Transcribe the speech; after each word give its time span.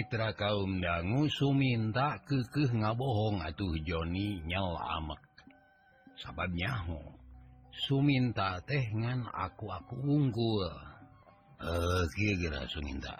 Mitra 0.00 0.32
kaum 0.32 0.80
dangu 0.80 1.28
Suminta 1.28 2.24
kekeh 2.24 2.72
ngabohong 2.72 3.44
atuh 3.44 3.76
Joni 3.84 4.40
nyawa 4.48 4.96
amak 4.96 5.20
nyaho 6.56 7.04
Suminta 7.68 8.64
tehngan 8.64 9.28
aku 9.28 9.68
aku 9.68 10.00
unggul. 10.00 10.72
Eh 11.60 12.04
kira-kira 12.16 12.64
Suminta. 12.72 13.12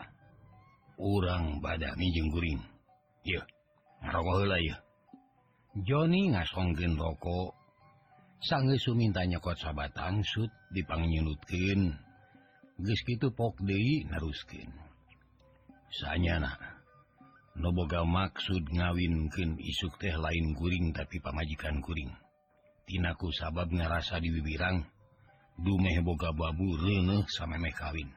Urang 0.97 1.61
badami 1.61 2.17
jengguring 2.17 2.65
Joni 5.85 6.33
ngasongkeun 6.33 6.97
rokok. 6.97 7.53
Sangge 8.41 8.81
Suminta 8.81 9.29
nyokot 9.29 9.61
sabatang 9.61 10.25
sud 10.25 10.49
dipangnyiutkin 10.73 11.93
ge 12.81 12.95
gitu 13.05 13.29
pok 13.37 13.61
deui 13.69 14.09
naruskin 14.09 14.90
sanyana 15.91 16.55
noboga 17.59 18.07
maksud 18.07 18.71
ngawinken 18.71 19.59
isuk 19.59 19.99
teh 19.99 20.15
lain 20.15 20.55
guring 20.55 20.95
tapi 20.95 21.19
pamajikan 21.19 21.83
kuring 21.83 22.15
tinaku 22.87 23.31
sabab 23.35 23.71
ngerasa 23.71 24.23
dibibirang 24.23 24.87
dumeh 25.61 26.01
boga 26.01 26.33
babu 26.33 26.75
rene 26.81 27.29
sama 27.29 27.61
meh 27.61 27.75
kawin. 27.77 28.09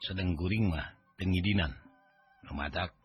Sedang 0.00 0.32
guring 0.32 0.72
mah 0.72 0.96
tengidinan 1.20 1.76
nomatak 2.48 2.96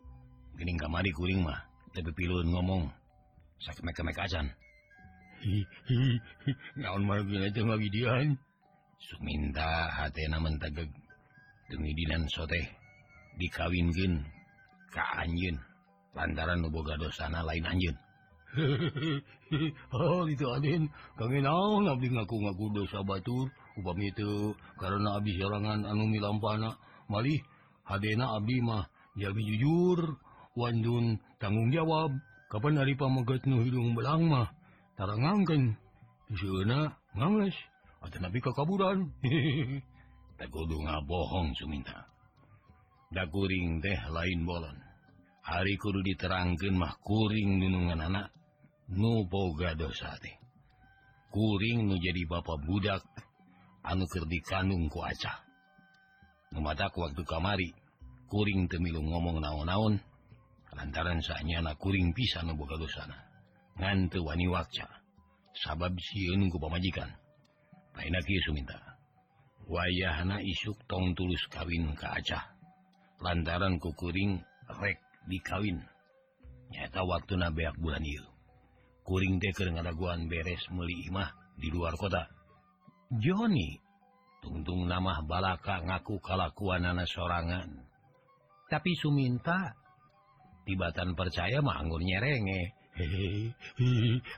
gening 0.56 0.80
kamari 0.80 1.12
kuring 1.12 1.44
mah 1.44 1.68
tapi 1.92 2.08
pilun 2.16 2.48
ngomong 2.48 2.88
sakit 3.60 3.84
mekemek 3.84 4.16
acan 4.16 4.48
naon 6.80 7.04
margin 7.04 7.44
aja 7.44 7.60
ngawidian 7.60 8.40
suminta 8.96 9.92
hatena 9.92 10.40
mentegeg 10.40 10.88
tengidinan 11.68 12.24
soteh 12.32 12.64
dikawinkin 13.36 14.24
ka 14.92 15.04
Anjin 15.22 15.56
lantaran 16.16 16.64
nuboga 16.64 16.96
dosana 16.96 17.44
lain 17.44 17.64
Anjin 17.68 17.96
oh, 19.92 20.24
ngaku-ngaku 21.84 22.64
dosa 22.72 23.04
Batur. 23.04 23.52
Upam 23.76 24.00
itu 24.00 24.56
karena 24.80 25.20
abdi 25.20 25.36
sorangan 25.36 25.84
anu 25.84 26.08
milampana. 26.08 26.80
Malih 27.12 27.44
hadena 27.84 28.32
abdi 28.40 28.64
mah 28.64 28.88
jadi 29.12 29.36
jujur 29.36 30.16
Wandun 30.56 31.20
tanggung 31.36 31.68
jawab. 31.68 32.16
Kapan 32.48 32.80
hari 32.80 32.96
pamagat 32.96 33.44
nu 33.44 33.60
hidung 33.60 33.92
belang 33.92 34.24
mah 34.30 34.48
tara 34.96 35.12
ngangken 35.18 35.76
Suna 36.32 36.90
ngangles 37.12 37.54
atau 38.00 38.18
nabi 38.18 38.38
kakaburan. 38.40 39.12
Tak 40.36 40.52
kudu 40.52 40.84
ngabohong 40.84 41.56
suminta. 41.56 42.15
daguring 43.12 43.82
deh 43.82 44.00
lain 44.10 44.42
bolon. 44.42 44.78
Hari 45.46 45.78
kudu 45.78 46.02
diterangkan 46.02 46.74
mahkuring 46.74 47.62
gunungan 47.62 48.02
anak 48.02 48.34
nuboga 48.90 49.78
dosa 49.78 50.18
kuring 51.30 51.86
nu 51.86 52.00
jadi 52.00 52.24
Bapak 52.26 52.64
budak 52.66 53.04
anu 53.86 54.08
anukir 54.08 54.24
ku 54.26 54.32
acah 54.32 54.64
kuaca 54.90 55.32
memata 56.50 56.86
waktu 56.90 57.22
kamari 57.22 57.70
kuring 58.26 58.66
temilu 58.66 59.04
ngomong 59.04 59.38
naon-naon 59.38 60.02
lantaran 60.74 61.22
sanyana 61.22 61.78
kuring 61.78 62.10
pisah 62.10 62.42
nu 62.42 62.58
boga 62.58 62.80
dosana. 62.80 63.16
Ngante 63.76 64.18
wani 64.18 64.48
wakca 64.48 64.88
sabab 65.52 65.94
sieun 66.00 66.48
ku 66.48 66.56
pamajikan. 66.56 67.12
Kieu 67.96 68.42
suminta. 68.44 68.76
wayahna 69.66 70.38
isuk 70.46 70.78
tong 70.86 71.12
tulus 71.18 71.42
kawin 71.50 71.90
ka 71.98 72.14
acah 72.16 72.55
lantaran 73.22 73.78
kukuring 73.80 74.42
rek 74.80 74.98
dikawin. 75.30 75.80
Nyata 76.72 77.06
waktu 77.06 77.38
nabeak 77.38 77.78
bulan 77.78 78.02
il 78.02 78.36
kuring 79.06 79.38
deker 79.38 79.70
ngadaguan 79.70 80.26
beres 80.26 80.66
meuli 80.74 81.06
imah 81.06 81.30
di 81.54 81.70
luar 81.70 81.94
kota. 81.94 82.26
Joni 83.22 83.78
tungtung 84.42 84.90
nama 84.90 85.22
balaka 85.22 85.78
ngaku 85.86 86.18
kalakuan 86.18 86.82
sorangan. 87.06 87.70
Tapi 88.66 88.98
Suminta 88.98 89.78
tibatan 90.66 91.14
percaya 91.14 91.62
mah 91.62 91.78
anggur 91.78 92.02
nyerenge. 92.02 92.74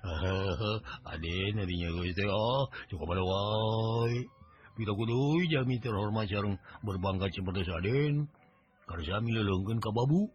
Terhormat 5.78 6.26
oh, 6.26 6.30
sarung 6.30 6.58
berbangga 6.82 7.30
seperti 7.30 7.70
Aden. 7.70 8.26
Karzami 8.88 9.36
lelonggen 9.36 9.78
ka 9.84 9.92
babu. 9.92 10.32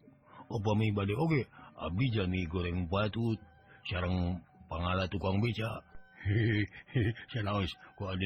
Upami 0.54 0.94
bade 0.94 1.18
oge 1.18 1.50
abdi 1.76 2.06
jami 2.14 2.46
goreng 2.46 2.86
batut. 2.88 3.42
Sarang 3.90 4.40
pangala 4.70 5.10
tukang 5.10 5.42
beca. 5.42 5.82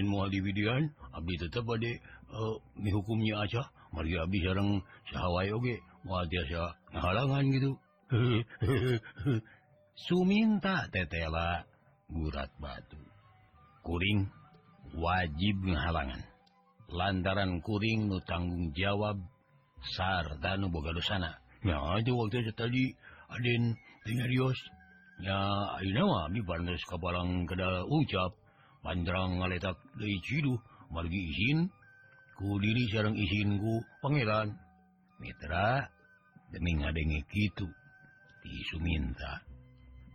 Moal 0.05 0.29
dian 0.29 0.83
abdi 1.15 1.33
tetap 1.39 1.63
bade 1.65 1.97
uh, 2.29 2.55
mihukumnya 2.77 3.41
aja 3.41 3.65
Mari 3.95 4.19
abdi 4.19 4.43
sarang 4.43 4.83
sahawai 5.09 5.49
oge 5.55 5.79
biasa 6.03 6.75
halangan 6.91 7.43
gitu. 7.55 7.71
Suminta 10.07 10.87
tetela 10.91 11.65
gurat 12.11 12.51
batu. 12.59 12.99
Kuring 13.81 14.27
wajib 14.99 15.57
ngahalangan 15.63 16.21
lantaran 16.87 17.59
kuring 17.63 18.07
nu 18.07 18.19
tanggung 18.23 18.71
jawab 18.71 19.19
sarta 19.81 20.57
nuboga 20.57 20.93
sana 21.01 21.37
waktu 21.63 22.51
tadi 22.55 22.95
Adinarius 23.27 24.59
e 25.19 26.77
Kalang 26.87 27.49
Kedala 27.49 27.83
ucap 27.89 28.31
Pandrang 28.87 29.43
ngaletak 29.43 29.75
Cidu 30.23 30.55
margi 30.93 31.19
izin 31.19 31.67
ku 32.39 32.55
diri 32.61 32.87
sarang 32.87 33.19
izinku 33.19 33.83
Pangeran 33.99 34.55
Mitra 35.19 35.83
demi 36.53 36.71
ngadenge 36.79 37.25
gitu 37.27 37.67
tisu 38.45 38.79
minta 38.79 39.43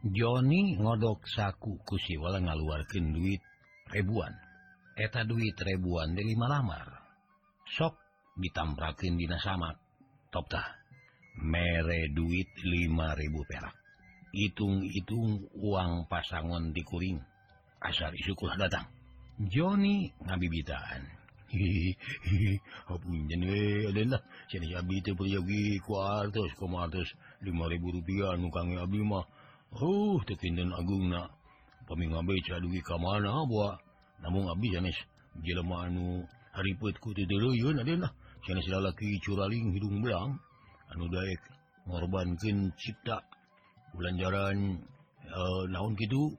Joni 0.02 0.80
ngodok 0.80 1.28
saku 1.28 1.76
kusiwala 1.84 2.40
ngaluarkan 2.40 3.12
duit 3.12 3.42
ribuan 3.92 4.32
eta 4.96 5.22
duit 5.28 5.54
ribuan 5.60 6.16
dari 6.16 6.32
malamar 6.32 6.88
sok 7.76 8.01
ditamprakin 8.36 9.20
Dina 9.20 9.36
samat 9.36 9.76
toptah 10.32 10.64
mere 11.40 12.08
duit 12.12 12.48
5000 12.60 13.48
perak. 13.48 13.76
Hitung-itung 14.32 15.44
uang 15.60 16.08
pasangon 16.08 16.72
dikuring 16.72 17.20
asar 17.84 18.16
isukulah 18.16 18.56
datang. 18.56 18.88
Joni 19.36 20.08
ngabibitaan. 20.24 21.04
Rupiah 27.92 28.40
Oh 29.72 30.20
Agung 30.72 31.12
pemingabeca 31.88 32.60
dugi 32.60 32.80
ka 32.80 32.96
mana 32.96 33.44
buah? 33.44 33.76
Namun 34.24 34.48
habis 34.48 34.96
jelemanu 35.44 36.24
hariputku 36.56 37.12
dulu 37.16 37.52
Yulah 37.56 37.84
lalaki 38.48 39.22
curaling 39.22 39.70
hidung 39.74 40.02
belang. 40.02 40.38
Anu 40.90 41.06
Daek 41.08 41.42
ngorbankin 41.86 42.74
cipta. 42.76 43.22
Bulanjaran 43.94 44.80
eh, 45.28 45.62
naon 45.68 45.94
gitu 45.94 46.34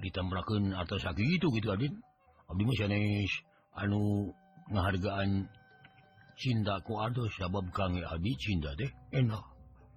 ditambraken 0.00 0.72
atas 0.72 1.04
sakit 1.04 1.26
itu 1.38 1.46
gitu 1.52 1.68
mah 2.64 2.76
sanes 2.80 3.32
anu 3.76 4.32
penghargaan 4.66 5.44
cintaku 6.40 6.96
aduh 6.96 7.28
sabab 7.36 7.68
kangge 7.70 8.02
Abi 8.02 8.32
cinta 8.40 8.74
deh. 8.74 8.90
Enak. 9.12 9.44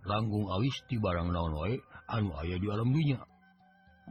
Langgung 0.04 0.52
awis 0.52 0.76
di 0.92 1.00
barang 1.00 1.32
naon 1.32 1.54
wae 1.56 1.76
anu 2.12 2.36
ayah 2.44 2.60
di 2.60 2.68
alam 2.68 2.92
dunia. 2.92 3.20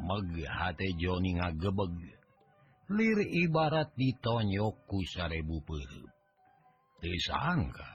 Mag 0.01 0.33
hati 0.33 0.97
Joni 0.97 1.37
ngagebeg 1.37 1.93
lir 2.93 3.19
ibarat 3.45 3.93
ditonyokku 3.97 4.99
sarebu 5.13 5.61
perut 5.65 6.22
sangka 7.19 7.89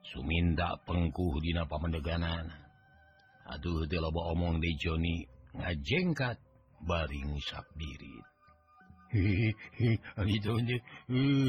Suminda 0.00 0.74
pengkuh 0.88 1.38
dina 1.44 1.68
pamendeganan 1.68 2.50
Aduh 3.50 3.82
di 3.90 3.98
loba 3.98 4.30
omong 4.30 4.62
de 4.62 4.70
Joni. 4.78 5.26
Ngajengkat 5.50 6.38
baring 6.86 7.34
sak 7.42 7.66
diri 7.74 8.14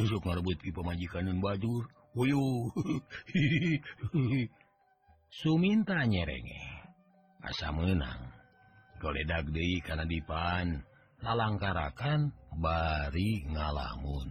sok 0.09 0.25
ngarebut 0.25 0.57
pi 0.57 0.73
pemajikanan 0.73 1.37
badur 1.37 1.85
Uyuh 2.17 2.73
Suminta 5.31 6.03
nyerenge. 6.03 6.59
Asa 7.39 7.71
menang. 7.71 8.33
Goledak 8.99 9.47
deui 9.53 9.79
kana 9.79 10.03
dipan. 10.03 10.83
Lalangkarakan 11.23 12.35
bari 12.59 13.47
ngalamun. 13.47 14.27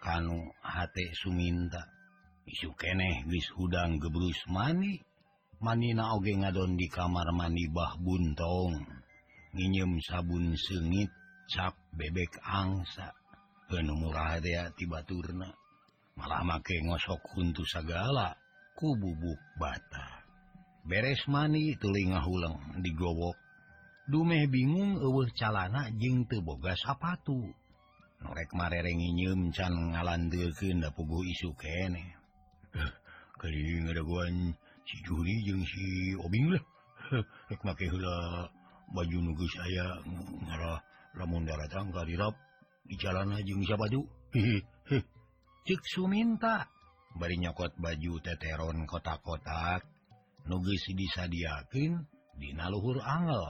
kanu 0.00 0.48
hate 0.64 1.12
Suminta. 1.20 1.84
Isu 2.48 2.72
keneh 2.74 3.28
wis 3.28 3.46
hudang 3.54 4.00
gebrus 4.00 4.40
mani. 4.48 4.98
Manina 5.60 6.16
oge 6.16 6.32
ngadon 6.40 6.80
di 6.80 6.88
kamar 6.88 7.28
mandi 7.36 7.68
bah 7.68 7.92
buntong 8.00 8.80
nginyem 9.52 10.00
sabun 10.00 10.56
sengit 10.56 11.12
cap 11.52 11.76
bebek 11.92 12.40
angsa. 12.40 13.12
Penuh 13.68 13.94
murah 13.94 14.40
hati 14.40 14.84
baturna. 14.88 15.52
Malah 16.16 16.42
make 16.42 16.74
ngosok 16.80 17.22
huntu 17.36 17.62
segala 17.68 18.34
ku 18.74 18.96
bubuk 18.96 19.38
bata. 19.60 20.24
Beres 20.88 21.22
mani 21.28 21.76
telinga 21.76 22.24
hulang 22.24 22.80
digowok 22.80 23.36
dumeh 24.10 24.48
bingung 24.50 24.98
eueuh 24.98 25.28
calana 25.38 25.92
jeung 25.94 26.24
teu 26.26 26.42
boga 26.42 26.74
sapatu. 26.74 27.52
norek 28.20 28.50
marereng 28.52 29.00
nyimcan 29.00 29.96
ngalandirkeun 29.96 30.84
da 30.84 30.92
pugu 30.92 31.24
isu 31.24 31.50
kene. 31.56 32.04
Eh, 32.76 32.92
Kali 33.40 33.80
ngadaguan 33.80 34.52
si 34.84 34.96
Juri 35.00 35.40
jeung 35.48 35.64
si 35.64 36.12
Obing 36.20 36.52
lah. 36.52 36.64
Eh, 37.16 37.24
Rek 37.50 37.60
make 37.64 37.88
heula 37.88 38.46
baju 38.92 39.18
nugu 39.24 39.46
saya 39.48 39.98
ngarah 40.46 40.78
lamun 41.16 41.48
daratang 41.48 41.90
karirap 41.90 42.36
di 42.84 42.94
jalan 43.00 43.34
jeung 43.42 43.64
siapa 43.64 43.88
tuh? 43.88 44.04
Cik 45.66 45.82
Suminta 45.88 46.68
bari 47.16 47.40
nyokot 47.40 47.74
baju 47.80 48.12
teteron 48.22 48.86
kotak-kotak 48.86 49.82
nugis 50.46 50.84
disadiakin 50.92 52.04
dina 52.36 52.68
luhur 52.68 53.00
angel. 53.00 53.42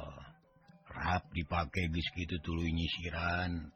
Rap 0.90 1.30
dipake 1.30 1.86
geus 1.86 2.08
kitu 2.18 2.42
tuluy 2.42 2.74
nyisiran 2.74 3.70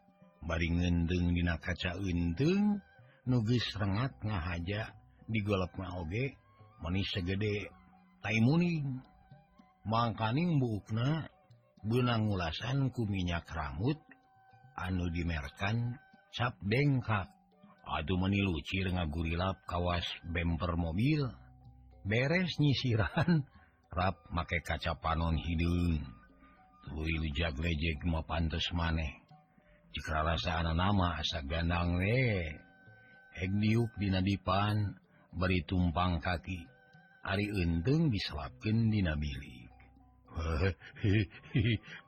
baring 0.45 0.81
ngendeng 0.81 1.33
dina 1.33 1.57
kaca 1.59 1.97
untung 2.01 2.81
nugis 3.25 3.65
rengat 3.81 4.13
ngahaja 4.21 4.93
digolep 5.29 5.73
oge 6.01 6.37
manis 6.85 7.09
segede 7.13 7.73
taimuning 8.21 9.01
mangkaning 9.85 10.61
bukna 10.61 11.29
benang 11.85 12.29
ulasan 12.33 12.89
ku 12.93 13.05
minyak 13.05 13.45
rambut 13.53 14.01
anu 14.77 15.07
dimerkan 15.13 16.01
cap 16.35 16.59
dengkak. 16.67 17.31
Aduh 17.85 18.17
meni 18.17 18.41
lucir 18.41 18.91
ngagurilap 18.91 19.61
kawas 19.69 20.05
bemper 20.25 20.75
mobil. 20.75 21.23
Beres 22.05 22.53
nyisiran 22.61 23.45
rap 23.97 24.17
make 24.35 24.61
kaca 24.65 24.97
panon 24.99 25.37
hidung. 25.39 26.01
Tuh 26.85 27.07
jaglejek 27.33 28.05
mau 28.05 28.25
pantes 28.25 28.65
maneh. 28.77 29.24
rasa 30.03 30.63
nama 30.63 31.19
asa 31.19 31.43
gandang 31.47 31.99
we. 31.99 32.51
Hegniuk 33.35 33.91
dina 33.99 34.23
dipan 34.23 34.95
beri 35.35 35.63
tumpang 35.67 36.23
kaki. 36.23 36.67
Ari 37.25 37.47
Enteng 37.57 38.13
diselapkan 38.13 38.93
di 38.93 39.01
Nabilik. 39.01 39.73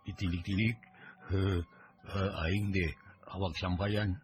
Ditilik-tilik. 0.04 0.76
Aing 2.44 2.70
deh 2.70 2.92
awak 3.32 3.56
sampayan. 3.58 4.14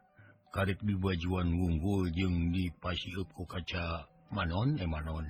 karet 0.53 0.77
bibajuan 0.85 1.49
wunggul 1.49 2.13
jeung 2.13 2.53
dipasiupku 2.53 3.49
kaca 3.49 4.05
Manon 4.33 4.81
eh 4.81 4.89
manon. 4.89 5.25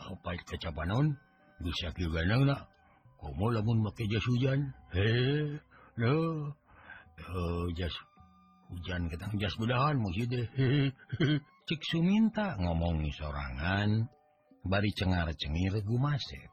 Apa 0.00 0.36
kaca 0.36 0.72
Manon 0.72 1.16
bisa 1.60 1.92
ganang 1.96 2.48
lamun 3.20 3.78
make 3.84 4.04
jas 4.08 4.24
hujan. 4.24 4.72
He 4.92 5.08
no. 5.96 6.52
jas 7.76 7.94
hujan 8.70 9.10
ketang 9.10 9.34
jas 9.40 9.54
budahan 9.58 9.98
musih 9.98 10.26
deh 10.30 10.46
cik 11.70 11.80
Suminta 11.86 12.58
ngomongi 12.58 13.14
sorangan. 13.14 14.10
Bari 14.60 14.92
cengar 14.92 15.32
cengir 15.40 15.72
gumasep 15.86 16.50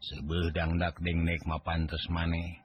sebedang 0.00 0.80
dangdak 0.80 0.96
dengnek 1.04 1.44
mapantes 1.44 2.06
maneh. 2.08 2.62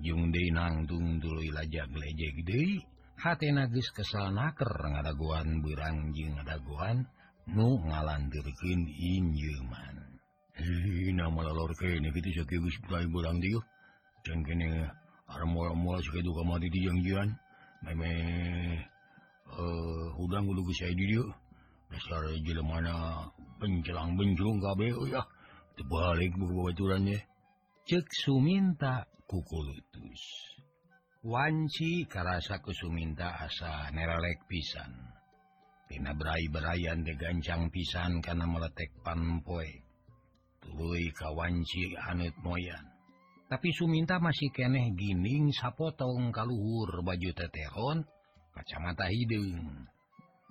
Jung 0.00 0.32
de 0.32 0.48
nangtung 0.48 1.20
dulu 1.20 1.44
laja 1.52 1.84
gelejek 1.90 2.40
de 2.48 2.80
hati 3.20 3.52
nagis 3.52 3.90
kesal 3.92 4.32
naker 4.32 4.72
ngadaguan 4.94 5.60
berang 5.60 6.14
jeung 6.16 6.40
ngadaguan. 6.40 7.04
Nu 7.44 7.76
ngalantirkin 7.76 8.88
injuman 8.88 10.16
Hei, 10.56 11.12
nama 11.12 11.44
lalor 11.44 11.76
kene 11.76 12.08
gitu 12.14 12.30
sakit 12.40 13.10
berang 13.12 13.42
diuk. 13.42 13.66
Cengkene 14.24 14.88
kehidupan 16.12 16.46
hudang 20.20 20.44
saya 20.74 20.92
mana 22.64 23.28
pencelang 23.62 24.18
bencung 24.18 24.58
KBU 24.58 25.08
ya. 25.08 25.22
Terbalik 25.74 26.38
baturannya 26.38 27.18
cek 27.84 28.06
Suminta. 28.24 29.10
Kukulutus 29.24 30.20
Wanci 31.24 32.04
karasa 32.04 32.60
ke 32.60 32.76
Suminta 32.76 33.40
asa 33.40 33.88
neralek 33.88 34.44
pisan. 34.44 34.92
Tina 35.88 36.12
berai 36.12 36.52
berayan 36.52 37.00
degancang 37.00 37.72
pisan 37.72 38.20
karena 38.20 38.44
meletek 38.44 38.92
panpoe 39.00 39.84
tulu 40.60 40.96
kawanci 41.16 41.96
anut 41.96 42.36
moyan. 42.44 42.93
tapi 43.54 43.70
Suminta 43.70 44.18
masih 44.18 44.50
keneh 44.50 44.90
gining 44.98 45.54
sapotong 45.54 46.34
kalluhur 46.34 47.06
baju 47.06 47.30
tetehon 47.38 48.02
kacamata 48.50 49.06
hidung. 49.06 49.86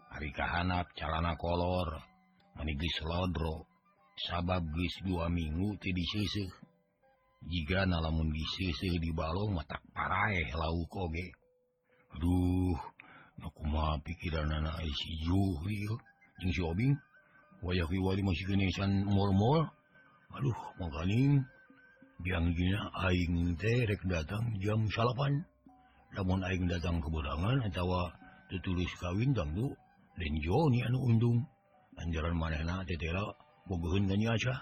Hari 0.07 0.31
kehanap 0.31 0.87
calana 0.95 1.35
kolor 1.35 1.99
menigis 2.55 2.95
lodro 3.03 3.67
sabab 4.15 4.63
guys 4.71 4.95
dua 5.03 5.27
minggu 5.27 5.75
ti 5.83 5.91
sisih 5.91 6.47
jika 7.43 7.83
nalamun 7.83 8.31
disisih 8.31 8.95
di 9.03 9.11
balong 9.11 9.51
matak 9.51 9.83
paraeh 9.91 10.47
lau 10.55 10.87
koge. 10.87 11.27
Aduh 12.15 12.79
aku 13.43 13.67
mah 13.67 13.99
pikiran 13.99 14.47
anak 14.47 14.79
si 14.79 15.27
Juhri 15.27 15.91
si 16.39 16.63
Obing 16.63 16.95
wayah 17.67 17.83
wali 17.83 18.23
masih 18.23 18.47
kenesan 18.47 19.03
mor-mor 19.03 19.67
aduh 20.39 20.59
maganing 20.79 21.43
yangjina 22.21 22.93
aing 23.09 23.57
derek 23.57 24.01
datang 24.05 24.53
jam 24.61 24.85
salapan. 24.93 25.41
Namun 26.13 26.45
aing 26.45 26.69
datang 26.69 27.01
keberangan 27.01 27.65
atautawa 27.65 28.13
tertulis 28.53 28.91
kawin 29.01 29.33
dangdu 29.33 29.73
dan 30.13 30.33
Joni 30.37 30.85
anu 30.85 30.99
undung. 31.09 31.39
Anjaran 31.97 32.37
manehna 32.37 32.85
tetela 32.85 33.33
bogohun 33.65 34.05
ganya 34.09 34.37
aja. 34.37 34.53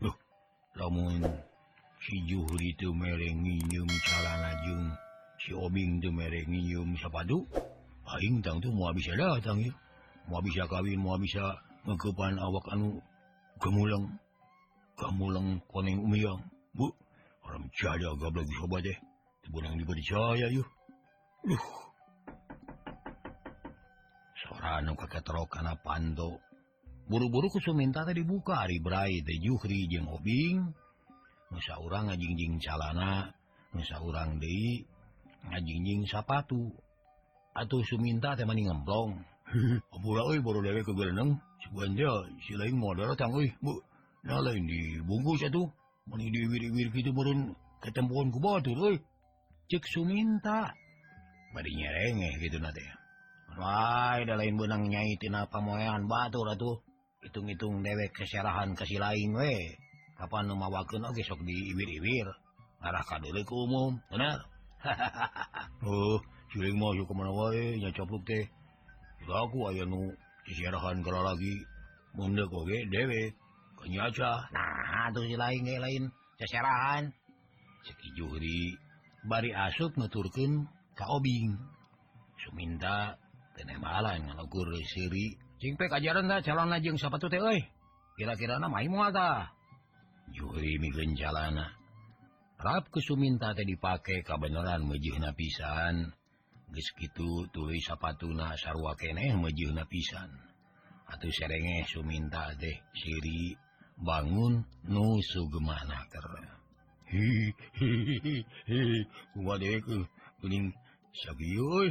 Duh, 0.00 0.16
lamun 0.76 1.24
si 2.00 2.16
Juhri 2.28 2.76
itu 2.76 2.92
mereng 2.92 3.44
nyum 3.44 3.88
calana 3.88 4.52
jung 4.64 4.84
si 5.38 5.50
Obing 5.52 6.00
itu 6.00 6.08
mereng 6.14 6.48
nyum 6.48 6.96
sapadu 6.96 7.44
aing 8.08 8.40
tang 8.40 8.60
tuh 8.60 8.72
mau 8.72 8.92
bisa 8.92 9.12
datang 9.16 9.60
ya. 9.64 9.72
Mau 10.28 10.44
bisa 10.44 10.68
kawin 10.68 11.00
mau 11.00 11.16
bisa 11.16 11.56
ngekepan 11.88 12.36
awak 12.36 12.68
anu 12.72 13.00
kemulang 13.60 14.04
kemulang 14.96 15.56
koneng 15.72 16.04
umiyang 16.04 16.40
orang 17.48 17.64
eh? 17.64 17.72
cahaya 17.72 18.08
goblok 18.20 18.46
coba 18.60 18.78
deh 18.84 18.98
tebunang 19.42 19.80
juga 19.80 19.92
dicaya 19.96 20.46
yuk 20.52 20.68
Duh. 21.46 21.66
Sorano 24.42 24.92
kakek 24.98 25.30
kana 25.46 25.78
panto. 25.78 26.42
Buru-buru 27.08 27.48
kusuminta 27.48 28.04
tadi 28.04 28.26
buka 28.26 28.66
hari 28.66 28.82
berai 28.82 29.22
teh 29.22 29.38
juhri 29.38 29.86
jeng 29.86 30.10
obing. 30.10 30.74
Nusa 31.54 31.80
orang 31.80 32.10
ngajingjing 32.10 32.60
calana. 32.60 33.32
Nusa 33.72 34.02
orang 34.02 34.42
dei 34.42 34.82
ngajingjing 35.48 36.10
sapatu. 36.10 36.74
Atuh 37.54 37.86
suminta 37.86 38.34
teh 38.36 38.44
mani 38.44 38.66
ngemplong. 38.66 39.16
Apura 39.94 40.28
oi 40.28 40.42
baru 40.42 40.60
dewe 40.60 40.84
ke 40.84 40.92
geleneng. 40.92 41.40
Sebuan 41.64 41.96
dia 41.96 42.12
si 42.44 42.58
lain 42.58 42.76
modal 42.76 43.16
tang 43.16 43.32
oi 43.32 43.48
bu. 43.62 43.78
Nah 44.26 44.42
lain 44.42 44.68
dibungkus 44.68 45.48
atuh. 45.48 45.70
gitu 49.68 50.00
minta. 50.08 50.72
Bari 51.52 51.70
nyerengeh 51.76 52.34
gitu 52.40 52.58
lain 54.38 54.54
benangnyain 54.56 55.18
tina 55.20 55.44
pamoean 55.50 56.08
batu 56.08 56.40
atuh. 56.44 56.78
hitung-hitung 57.18 57.82
dewek 57.82 58.14
keserahan 58.14 58.72
kasih 58.78 59.02
lain 59.02 59.34
we. 59.34 59.74
Kapan 60.18 60.50
mauwakun 60.50 61.04
oke 61.06 61.22
sok 61.22 61.42
diwir-iwir 61.46 62.26
arah 62.78 63.02
ka 63.02 63.18
dulu 63.18 63.42
ke 63.42 63.54
umum 63.54 63.98
bener 64.06 64.38
oh 65.82 66.18
mau 66.78 66.94
nyacopluk 67.82 68.22
teh. 68.22 68.44
Aku 69.28 69.68
aya 69.68 69.84
nu 69.84 70.14
keserahan 70.46 71.02
kalau 71.04 71.22
lagi. 71.26 71.54
Mundek 72.16 72.48
oge 72.48 72.86
dewek. 72.88 73.34
Kenyaca 73.78 74.50
nah 74.50 74.67
aduh 75.08 75.24
lain-lain 75.24 76.12
ceseraan 76.36 77.16
Juhri 78.16 78.76
bari 79.24 79.54
asup 79.54 79.94
nuturkeun 79.96 80.66
ka 80.98 81.06
obing. 81.08 81.54
Suminta 82.38 83.18
tenebalan 83.54 84.26
ngalagur 84.26 84.70
siri. 84.82 85.38
Cingpek 85.58 85.90
ajaran 85.90 86.30
dah 86.30 86.38
calon 86.42 86.70
lajeng 86.70 86.94
siapa 86.94 87.18
tuh 87.18 87.30
teh 87.30 87.42
euy? 87.42 87.58
Kira-kira 88.14 88.62
nama 88.62 88.78
imu 88.82 88.98
ada 89.02 89.50
juri 90.34 90.78
migen 90.78 91.18
jalana. 91.18 91.74
Rap 92.58 92.90
ke 92.90 92.98
Suminta 93.02 93.54
teh 93.54 93.66
dipake 93.66 94.22
kabeneran 94.22 94.86
mejihna 94.86 95.34
pisan. 95.34 96.14
Geus 96.68 96.90
kitu 97.00 97.48
tuluy 97.50 97.80
sapatuna 97.80 98.54
sarua 98.58 98.94
keneh 98.94 99.34
mejihna 99.34 99.86
pisan. 99.86 100.30
Atuh 101.10 101.32
serenge 101.32 101.90
Suminta 101.90 102.54
teh 102.54 102.76
siri. 102.94 103.67
bangun 103.98 104.62
nu 104.86 105.18
sugemana 105.30 105.98
ker 106.12 106.26
hi 107.10 107.50
hi 107.78 107.90
hi 108.14 108.34
hi 108.68 108.80
kumaha 109.34 109.58
dewe 109.58 109.78
ke 109.82 109.96
euy 111.58 111.88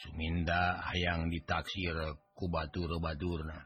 suminda 0.00 0.80
hayang 0.86 1.28
ditaksir 1.28 1.96
ku 2.36 2.44
batur-baturna 2.48 3.58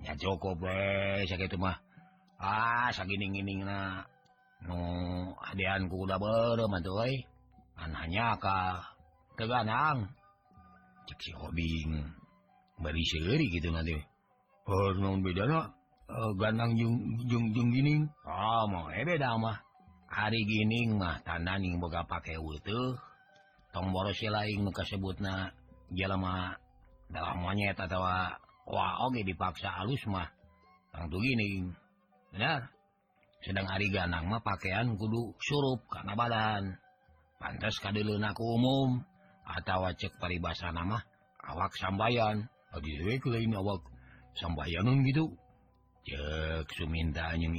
nya 0.00 0.12
cukup 0.16 0.64
we 0.64 1.24
sakitu 1.28 1.60
mah 1.60 1.76
ah 2.40 2.88
sagining-giningna 2.96 4.08
nu 4.64 4.80
adean 5.44 5.92
ku 5.92 6.08
udah 6.08 6.16
berem 6.16 6.72
atuh 6.72 7.04
euy 7.04 7.14
an 7.76 7.92
ka 8.40 8.80
teganang 9.36 10.08
cek 11.04 11.20
si 11.20 11.32
hobing 11.36 11.92
bari 12.80 13.04
seuri 13.04 13.46
gitu 13.52 13.68
nanti 13.72 13.96
oh 14.68 14.96
naon 14.96 15.20
uh, 16.10 16.32
ganang 16.34 16.74
Junggining 17.30 18.10
oh, 18.26 18.64
mah 18.66 19.58
hari 20.10 20.42
Gining 20.42 20.98
mah 20.98 21.22
tandaning 21.22 21.78
boga 21.78 22.02
pakai 22.02 22.36
utuh 22.36 22.98
tong 23.70 23.94
si 24.10 24.26
lain 24.26 24.66
kasebut 24.74 25.22
na 25.22 25.54
jalama 25.94 26.58
dalam 27.10 27.38
monyet 27.38 27.78
atau 27.78 28.02
wah 28.70 28.92
oge 29.06 29.22
dipaksa 29.22 29.70
halus 29.70 30.02
mah 30.10 30.26
tangtu 30.90 31.22
Gining 31.22 31.70
benar 32.34 32.70
sedang 33.40 33.66
hari 33.70 33.88
ganang 33.88 34.26
mah 34.26 34.42
pakaian 34.42 34.98
kudu 34.98 35.32
surup 35.38 35.86
karena 35.88 36.12
badan 36.18 36.62
pantas 37.40 37.78
kadelunaku 37.80 38.42
umum 38.42 39.00
atau 39.46 39.88
cek 39.94 40.18
paribasa 40.20 40.70
nama 40.74 41.00
awak 41.48 41.72
sambayan 41.78 42.46
awak 42.70 43.82
sambayanun 44.38 45.02
gitu 45.08 45.34
Sumindaing 46.74 47.54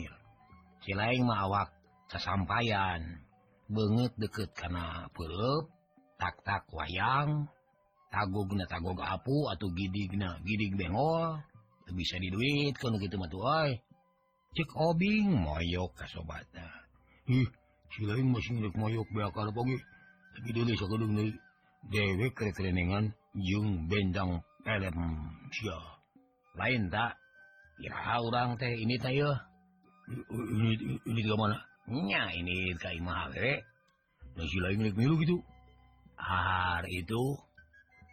mawak 1.24 1.70
kesampaian 2.12 3.24
banget 3.72 4.12
deket 4.20 4.52
karena 4.52 5.08
perut 5.16 5.72
taktak 6.20 6.68
wayang 6.76 7.48
tagogna 8.12 8.68
tagog 8.68 9.00
apu 9.00 9.48
atau 9.48 9.72
gidigna 9.72 10.36
gidig 10.44 10.76
bengol 10.76 11.40
bisa 11.92 12.16
diduit 12.24 12.76
kan 12.80 12.96
gitu 13.00 13.20
mah 13.20 13.28
oi. 13.28 13.76
Cek 14.52 14.70
obing 14.76 15.32
moyok 15.32 15.92
kasobata 15.96 16.68
ih 17.32 17.48
si 17.92 18.04
lain 18.04 18.32
masih 18.32 18.60
ngelek 18.60 18.76
moyok 18.76 19.08
bakal 19.16 19.48
pagi. 19.52 19.80
Tapi 20.32 20.50
dulu 20.56 20.72
sakadung 20.76 21.16
deui 21.16 21.32
dewek 21.92 22.36
kerenengan 22.36 23.12
jung 23.36 23.88
bendang 23.92 24.44
pelem 24.64 25.00
sia. 25.52 25.80
Lain 26.56 26.92
tak? 26.92 27.21
ya 27.82 28.22
orang 28.22 28.58
teh 28.62 28.74
ini 28.78 28.96
teh 29.02 29.18
mananya 31.34 32.22
ini 32.38 32.78
lain 34.62 34.80
gitu. 34.94 35.38
Hari 36.22 37.02
itu 37.02 37.24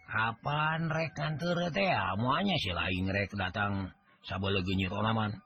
kapan 0.09 0.89
rek 0.89 1.13
nganter 1.13 1.69
teh? 1.69 1.85
Ya 1.85 2.17
muanya 2.17 2.57
si 2.57 2.73
lain 2.73 3.05
rek 3.13 3.29
datang 3.37 3.93
sabal 4.25 4.57
legenyi 4.57 4.89
onaman 4.89 5.37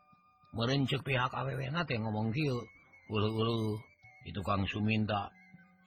merencek 0.56 1.04
pihak 1.04 1.34
aww 1.36 1.50
teh 1.84 1.98
ngomong 2.00 2.32
kieu 2.32 2.64
ulu-ulu 3.12 3.76
itu 4.24 4.40
Kang 4.48 4.64
Suminta 4.72 5.28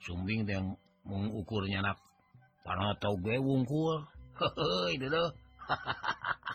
sumbing 0.05 0.45
teh 0.45 0.61
mengukurnya 1.07 1.81
anak 1.81 1.97
panatau 2.61 3.17
gue 3.17 3.41
wungkul. 3.41 4.05
Hehe 4.37 5.01
itu 5.01 5.09
tuh 5.09 5.33
hahaha 5.65 6.46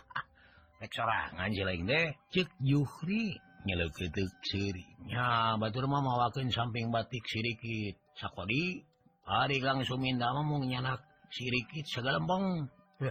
sorangan 0.91 1.49
si 1.53 1.61
lain 1.63 1.87
deh. 1.87 2.07
Cek 2.33 2.49
juhri 2.59 3.37
nyeleketek 3.63 4.31
siri 4.43 4.83
nya 5.07 5.55
batur 5.55 5.87
mah 5.87 6.03
mawakeun 6.03 6.51
samping 6.51 6.91
batik 6.91 7.23
sirikit. 7.29 7.95
Sakodi 8.19 8.83
hari 9.23 9.63
kang 9.63 9.79
suminta 9.87 10.33
mah 10.35 10.43
mau 10.43 10.59
nyanak 10.59 10.99
sirikit 11.31 11.85
segalempong 11.87 12.67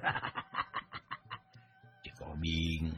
cikobing 2.04 2.92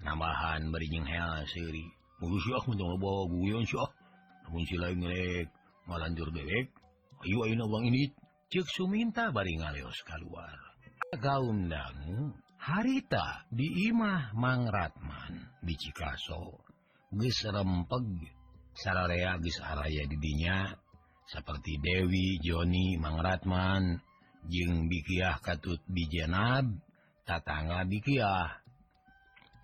nambahan 0.00 0.72
berijing 0.72 1.04
hea 1.04 1.44
siri 1.44 1.84
Mulu 2.22 2.38
sih 2.40 2.54
ah 2.54 2.64
mentong 2.64 2.96
bawa 3.02 3.26
guyon 3.28 3.66
sih 3.66 3.76
ah. 3.76 3.90
Namun 4.46 4.62
si 4.64 4.76
lain 4.78 5.02
ngelek 5.02 5.50
malanjur 5.90 6.30
dewek 6.30 6.70
ayo 7.26 7.36
ayo 7.44 7.54
nabang 7.58 7.90
ini. 7.90 8.08
Cek 8.48 8.66
suminta 8.70 9.34
bari 9.34 9.58
ngaleos 9.58 9.98
keluar 10.06 10.64
gaun 11.20 11.70
dangu 11.70 12.34
harita 12.64 13.44
dimah 13.52 14.32
Mangratman 14.32 15.60
di 15.60 15.76
Cikaso 15.76 16.64
gesrempeg 17.12 18.08
sararea 18.72 19.36
gesaraya 19.36 20.08
didinya 20.08 20.72
seperti 21.28 21.76
Dewi 21.76 22.40
Joni 22.40 22.96
Mangratman 22.96 24.00
jeng 24.48 24.88
Bikiah 24.88 25.36
Katut 25.44 25.84
Bijenab 25.84 26.72
tatanga 27.28 27.84
Bikiah 27.84 28.64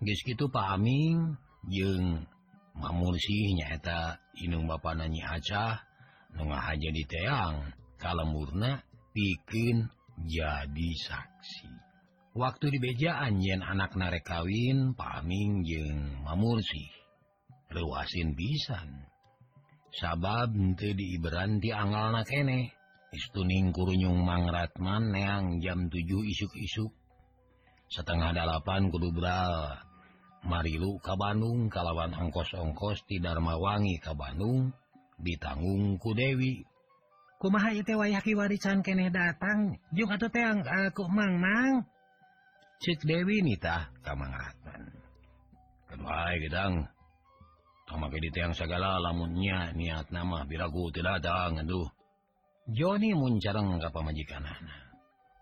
kitu 0.05 0.21
gitu 0.33 0.45
Amin 0.53 1.37
jeung 1.65 2.29
mamulsih 2.77 3.57
nyaeta 3.57 4.21
Inung 4.45 4.69
Bapak 4.69 5.01
nanyi 5.01 5.25
Acah 5.25 5.91
Nunga 6.31 6.63
aja 6.63 6.89
di 6.95 7.03
teang 7.11 7.75
kalemurna 7.99 8.79
bikin 9.11 9.91
jadi 10.23 10.89
saksi. 10.95 11.90
waktu 12.31 12.71
dibejaan 12.71 13.43
yen 13.43 13.59
anak 13.59 13.95
narek 13.99 14.23
kawin 14.23 14.95
paming 14.95 15.67
jeung 15.67 16.23
mamursi. 16.23 16.87
Lewasin 17.71 18.35
pisan. 18.35 19.07
Sabab 19.95 20.55
ente 20.55 20.95
diiberan 20.95 21.59
dianggal 21.59 22.15
na 22.15 22.23
kene. 22.23 22.71
Istuning 23.11 23.75
kurunyung 23.75 24.23
mangratman 24.23 25.11
neang 25.11 25.59
jam 25.59 25.91
7 25.91 25.99
isuk-isuk. 26.31 26.91
Setengah 27.91 28.31
delapan 28.31 28.87
kudu 28.87 29.11
beral. 29.11 29.83
Marilu 30.47 30.95
ka 31.03 31.19
Bandung 31.19 31.67
kalawan 31.67 32.15
ongkos-ongkos 32.15 33.03
ti 33.05 33.19
Darmawangi 33.19 33.99
ka 33.99 34.15
Bandung 34.15 34.71
ditanggung 35.19 35.99
ku 35.99 36.15
Dewi. 36.15 36.63
Kumaha 37.37 37.75
itu 37.75 37.93
wayah 37.99 38.23
warisan 38.23 38.79
kene 38.81 39.11
datang? 39.11 39.75
Juga 39.91 40.15
tuh 40.17 40.31
teang 40.31 40.63
aku 40.63 41.03
eh, 41.03 41.11
mang 41.11 41.35
mang 41.37 41.73
Cik 42.81 43.05
Dewi 43.05 43.45
nitah 43.45 43.93
kamangatan 44.01 44.89
gedang 46.41 46.89
yang 48.33 48.53
segala 48.57 48.97
lamunnya 48.97 49.69
niat 49.77 50.09
nama 50.09 50.41
biragu 50.49 50.89
tidak 50.89 51.21
datang 51.21 51.61
aduh 51.61 51.85
Joni 52.73 53.13
muncarang 53.13 53.77
ke 53.77 53.89
pemajikan 53.93 54.41
anak 54.41 54.91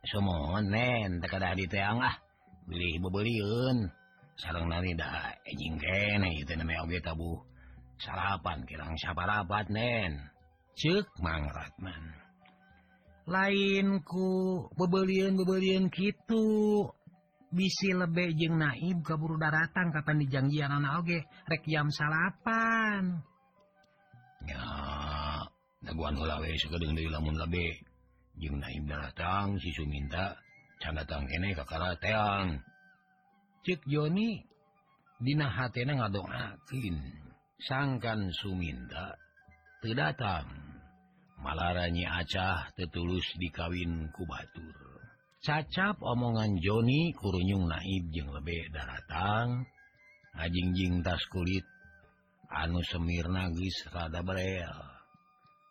semua 0.08 0.64
nen 0.64 1.20
tak 1.20 1.40
ada 1.40 1.56
di 1.56 1.68
teang 1.68 2.00
ah. 2.00 2.16
Beli 2.64 3.00
bebeliun 3.00 3.88
sarang 4.40 4.72
nari 4.72 4.96
dah 4.96 5.36
ejing 5.44 5.76
kene 5.76 6.40
itu 6.40 6.56
namanya 6.56 6.88
oge 6.88 7.00
tabu. 7.04 7.44
Sarapan 8.00 8.64
kirang 8.64 8.96
saparapat 8.96 9.68
nen. 9.68 10.32
Cek 10.80 11.20
mang 11.20 11.52
Ratman 11.52 12.20
lainku 13.30 14.66
bebelian 14.74 15.38
bebelian 15.38 15.94
gitu. 15.94 16.46
bisi 17.50 17.94
lebih 17.94 18.38
jeng 18.38 18.62
naib 18.62 19.02
kaburu 19.02 19.38
daratang 19.42 19.90
kapan 19.90 20.22
dijanjian 20.22 20.70
anak 20.70 21.02
oge 21.02 21.20
rek 21.50 21.64
jam 21.66 21.90
salapan. 21.90 23.22
Ya 24.46 24.66
daguan 25.84 26.16
heula 26.18 26.42
we 26.42 26.56
sakeudeung 26.58 26.96
deui 26.96 27.10
lamun 27.10 27.38
lebih 27.38 27.74
jeung 28.40 28.58
naib 28.62 28.86
datang 28.88 29.58
si 29.60 29.74
Suminta 29.76 30.38
can 30.80 30.96
datang 30.96 31.28
kene 31.28 31.52
ka 31.58 31.68
karateang 31.68 32.64
cik 33.68 33.84
Joni 33.90 34.40
dina 35.20 35.50
hatena 35.52 36.00
ngadoakeun. 36.00 36.98
Sangkan 37.60 38.32
Suminta 38.32 39.20
teu 39.84 39.92
datang. 39.92 40.48
Malaranya 41.40 42.20
acah 42.20 42.68
tetulus 42.76 43.24
dikawin 43.40 44.12
ku 44.12 44.28
batur. 44.28 44.89
Cacap 45.40 46.04
omongan 46.04 46.60
Joni 46.60 47.16
kurunyung 47.16 47.72
naib 47.72 48.12
jeung 48.12 48.36
lebih 48.36 48.68
daratang. 48.76 49.64
Ngajingjing 50.36 51.00
tas 51.00 51.24
kulit. 51.32 51.64
Anu 52.52 52.84
semir 52.84 53.32
nagis 53.32 53.88
rada 53.88 54.20
berel. 54.20 54.76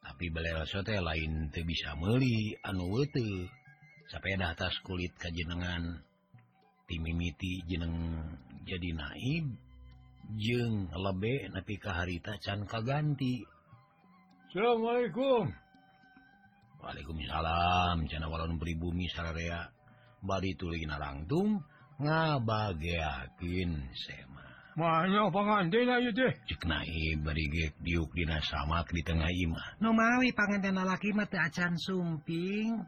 Tapi 0.01 0.33
bel 0.33 0.65
sote 0.65 0.97
lain 0.97 1.53
tuh 1.53 1.69
bisa 1.69 1.93
meli 2.01 2.57
anu 2.65 2.89
wete 2.97 3.53
sapeda 4.09 4.57
tas 4.57 4.73
kulit 4.81 5.13
kajenengan 5.21 6.01
timimiti 6.89 7.61
jeneng 7.69 8.25
jadi 8.65 8.91
naib. 8.97 9.47
Jeng 10.41 10.89
lebih 10.93 11.53
napi 11.53 11.77
kaharita 11.77 12.41
can 12.41 12.65
kaganti 12.65 13.45
Assalamualaikum. 14.49 15.68
Waalaikumsalam. 16.79 18.07
Channel 18.07 18.31
walon 18.31 18.59
pribumi 18.59 19.11
sararea 19.11 19.67
Bali 20.19 20.55
tuli 20.59 20.83
narangtum 20.87 21.63
Ngabageakin 21.99 23.71
sema 23.91 24.47
diuk 27.83 28.11
dina 28.15 28.39
samak 28.39 28.87
di 28.95 29.03
tengah 29.03 29.27
Imah 29.27 29.83
Nomawi 29.83 30.31
panganten 30.31 30.79
lalaki 30.79 31.11
mata 31.11 31.51
acan 31.51 31.75
sumping. 31.75 32.79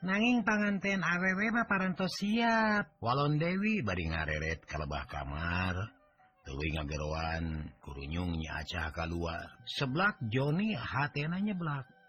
Nanging 0.00 0.40
panganten 0.40 1.04
awewe 1.04 1.52
mah 1.52 1.68
paranto 1.68 2.08
siap. 2.08 2.96
Walon 3.04 3.36
Dewi 3.36 3.84
bari 3.84 4.08
ngareret 4.08 4.64
kalebah 4.64 5.04
kamar. 5.04 5.76
Tuwi 6.40 6.72
ngageroan 6.72 7.68
kurunyungnya 7.84 8.64
acah 8.64 8.88
keluar 8.96 9.60
seblak 9.68 10.16
Joni 10.32 10.72
hatena 10.72 11.36
nyeblak. 11.36 11.99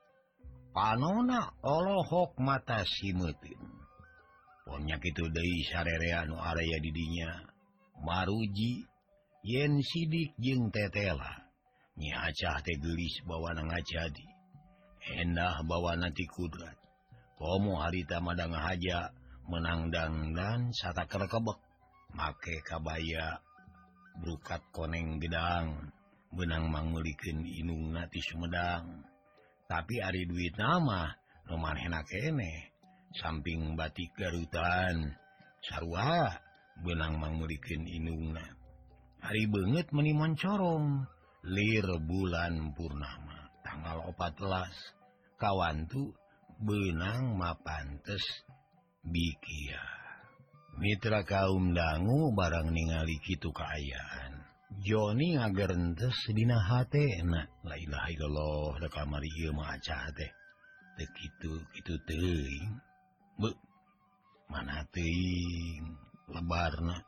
panona 0.72 1.52
olohok 1.64 2.40
mata 2.40 2.84
simutinnya 2.88 4.96
gitu 5.04 5.28
dari 5.28 5.68
sarereanu 5.68 6.40
area 6.40 6.80
didinya 6.80 7.52
maruji 8.02 8.86
yen 9.46 9.82
sidik 9.82 10.34
jeung 10.42 10.74
tetela. 10.74 11.42
Nyiacah 11.92 12.64
tegelis 12.64 13.20
bawana 13.28 13.68
ngajadi 13.68 14.26
endah 15.22 15.62
bawa 15.68 16.00
nanti 16.00 16.24
kudrat. 16.30 16.78
Komo 17.36 17.82
harita 17.82 18.22
madang 18.22 18.54
haja 18.54 19.12
menangdang 19.50 20.38
dan 20.38 20.72
sata 20.72 21.10
kerekebek. 21.10 21.60
Make 22.12 22.64
kabaya 22.64 23.40
brukat 24.20 24.62
koneng 24.76 25.20
gedang 25.20 25.92
benang 26.32 26.72
mangulikin 26.72 27.44
inung 27.44 27.92
nati 27.92 28.24
Sumedang. 28.24 29.11
tapi 29.72 30.04
Ari 30.04 30.28
duit 30.28 30.52
nama 30.60 31.16
rumah 31.48 31.80
enak 31.80 32.12
ene 32.12 32.76
samping 33.16 33.80
batik 33.80 34.12
Garutan 34.20 35.16
sarwa 35.64 36.28
benang 36.84 37.16
memurikin 37.16 37.88
inungna. 37.88 38.44
Hari 39.24 39.48
banget 39.48 39.88
menimon 39.96 40.36
corong 40.36 41.08
lir 41.48 41.88
bulan 42.04 42.76
purnama 42.76 43.48
tanggal 43.64 44.12
14 44.12 45.40
kawantu 45.40 46.20
benang 46.60 47.40
mapantes 47.40 48.44
bikia. 49.08 49.80
Mitra 50.84 51.24
kaum 51.24 51.72
dangu 51.72 52.36
barang 52.36 52.76
ningali 52.76 53.24
kitu 53.24 53.56
keayaan 53.56 54.41
Joni 54.80 55.36
ngagarentesdinahati 55.36 57.20
enak 57.20 57.52
lailahaiallah 57.68 58.80
kamari 58.88 59.28
teh 60.16 60.32
begitu 60.96 61.52
itu 61.76 61.94
teing 62.08 62.80
mana 64.48 64.88
teing 64.96 65.84
lebarna 66.32 67.04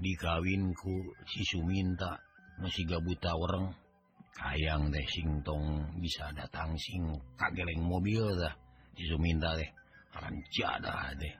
dikawinku 0.00 1.12
sisu 1.28 1.60
minta 1.60 2.16
masih 2.56 2.88
gabuta 2.88 3.36
orang 3.36 3.76
kayang 4.32 4.88
deh 4.88 5.04
singtong 5.12 5.92
bisa 6.00 6.32
datang 6.32 6.72
sing 6.80 7.20
kageleng 7.36 7.84
mobil 7.84 8.32
dah 8.32 8.56
sisu 8.96 9.20
minta 9.20 9.52
deh 9.60 9.68
aran 10.16 10.40
jadah 10.48 11.12
deh 11.20 11.34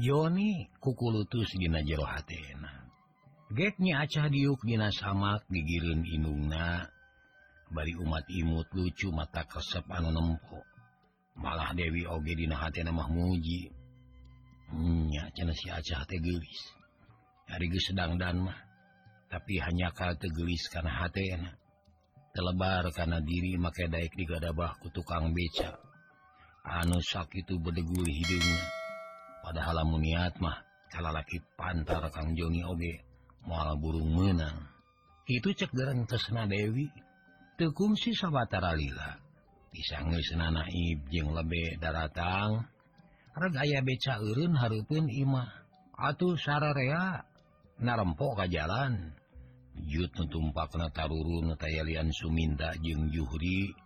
Joni 0.00 0.68
kukulutus 0.80 1.48
dina 1.56 1.80
jero 1.80 2.04
hatena 2.04 2.87
getnya 3.52 4.04
acah 4.04 4.28
diuk 4.28 4.60
dina 4.64 4.92
samak 4.92 5.44
digirin 5.48 6.04
inungna. 6.04 6.88
Bari 7.68 7.92
umat 8.00 8.24
imut 8.32 8.68
lucu 8.72 9.12
mata 9.12 9.44
kesep 9.44 9.84
anu 9.92 10.08
nempo. 10.08 10.64
Malah 11.36 11.76
Dewi 11.76 12.08
oge 12.08 12.32
dina 12.32 12.56
hati 12.56 12.80
mah 12.84 13.08
muji. 13.12 13.68
Nya 15.08 15.32
cina 15.32 15.52
si 15.56 15.68
acah 15.72 16.04
tegelis 16.04 16.76
hari 17.48 17.72
ge 17.72 17.80
sedang 17.80 18.20
dan 18.20 18.44
mah. 18.44 18.58
Tapi 19.28 19.60
hanya 19.60 19.92
kal 19.92 20.16
tegelis 20.16 20.72
karena 20.72 21.04
hati 21.04 21.36
enak 21.36 21.56
telebar 22.32 22.88
karena 22.94 23.18
diri 23.20 23.58
make 23.58 23.90
daik 23.90 24.16
digadabah 24.16 24.80
ku 24.80 24.88
tukang 24.94 25.34
beca. 25.36 25.76
Anu 26.64 27.00
sakitu 27.00 27.56
itu 27.56 27.64
bedegul 27.64 28.04
hidungnya 28.04 28.60
padahal 29.48 29.80
lamun 29.80 30.04
niat 30.04 30.36
mah 30.44 30.60
kalalaki 30.92 31.40
pantar 31.56 32.04
kang 32.12 32.36
Joni 32.36 32.60
oge. 32.60 33.07
mual 33.48 33.80
burung 33.80 34.12
menang 34.12 34.68
itu 35.28 35.52
cek 35.52 35.76
dereng 35.76 36.08
kesna 36.08 36.48
Dewi. 36.48 36.88
Tekumsi 37.60 38.16
sabatara 38.16 38.72
lila. 38.72 39.20
Disange 39.68 40.24
senana 40.24 40.64
jeung 41.12 41.36
lebe 41.36 41.76
daratang. 41.76 42.64
Regaya 43.36 43.84
beca 43.84 44.24
eureun 44.24 44.56
Harpun 44.56 45.12
Imah 45.12 45.52
atuh 46.00 46.32
sararea 46.40 47.28
narempok 47.76 48.40
ka 48.40 48.44
jalan. 48.48 49.12
Jut 49.84 50.10
nutumpakna 50.16 50.88
tarurun 50.96 51.52
tayalian 51.60 52.08
Suminta 52.08 52.72
jeung 52.80 53.12
Juhri. 53.12 53.76